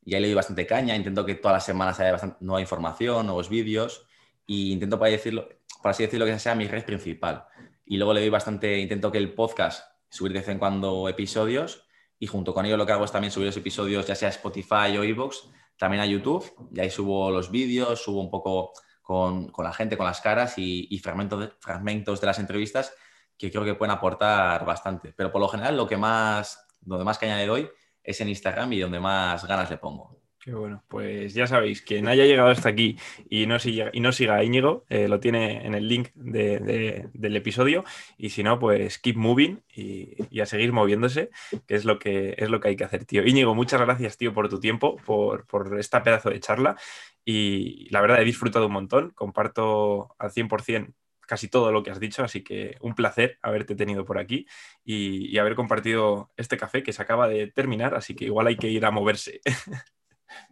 [0.03, 3.25] y ahí le doy bastante caña, intento que todas las semanas haya bastante nueva información,
[3.25, 4.07] nuevos vídeos
[4.45, 5.47] y intento, para, decirlo,
[5.81, 7.45] para así decirlo, que sea mi red principal.
[7.85, 11.85] Y luego le doy bastante, intento que el podcast, subir de vez en cuando episodios
[12.19, 14.31] y junto con ello lo que hago es también subir los episodios ya sea a
[14.31, 15.37] Spotify o iVoox,
[15.77, 19.97] también a YouTube y ahí subo los vídeos, subo un poco con, con la gente,
[19.97, 22.93] con las caras y, y fragmentos, de, fragmentos de las entrevistas
[23.37, 25.13] que creo que pueden aportar bastante.
[25.15, 27.69] Pero por lo general lo que más donde más caña le doy
[28.03, 30.21] es en Instagram y donde más ganas le pongo.
[30.43, 32.97] Qué bueno, pues ya sabéis, quien haya llegado hasta aquí
[33.29, 37.35] y no siga, y no siga a Íñigo, eh, lo tiene en el link del
[37.35, 37.83] episodio.
[38.17, 41.29] Y si no, pues keep moving y, a seguir moviéndose,
[41.67, 43.23] que es lo que es lo que hay que hacer, tío.
[43.23, 46.75] Íñigo, muchas gracias, tío, por tu tiempo, por, por esta pedazo de charla.
[47.23, 49.11] Y la verdad, he disfrutado un montón.
[49.11, 50.91] Comparto al 100%
[51.31, 54.45] casi todo lo que has dicho, así que un placer haberte tenido por aquí
[54.83, 58.67] y, haber compartido este café que se acaba de terminar, así que igual hay que
[58.67, 59.39] ir a moverse.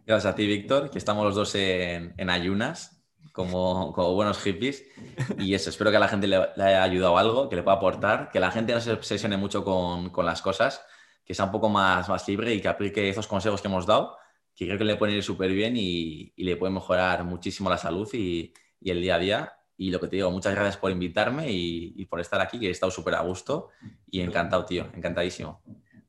[0.06, 4.86] Gracias a ti, Víctor, que estamos los dos en, ayunas, como, buenos hippies.
[5.36, 8.30] Y eso, espero que a la gente le, haya ayudado algo, que le pueda aportar,
[8.32, 10.82] que la gente no se obsesione mucho con, las cosas,
[11.26, 14.16] que sea un poco más, más libre y que aplique esos consejos que hemos dado,
[14.56, 18.08] que creo que le pueden ir súper bien y, le pueden mejorar muchísimo la salud
[18.14, 19.59] y el día a día.
[19.80, 22.70] Y lo que te digo, muchas gracias por invitarme y, por estar aquí, que he
[22.70, 23.70] estado súper a gusto
[24.10, 25.62] y encantado, tío, encantadísimo.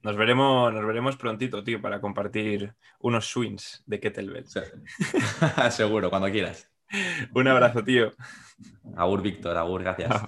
[0.04, 4.46] Nos veremos, nos veremos prontito, tío, para compartir unos swings de kettlebell.
[5.72, 6.70] Seguro, cuando quieras.
[7.34, 8.12] Un abrazo, tío.
[8.98, 10.22] Agur, Víctor, agur, gracias.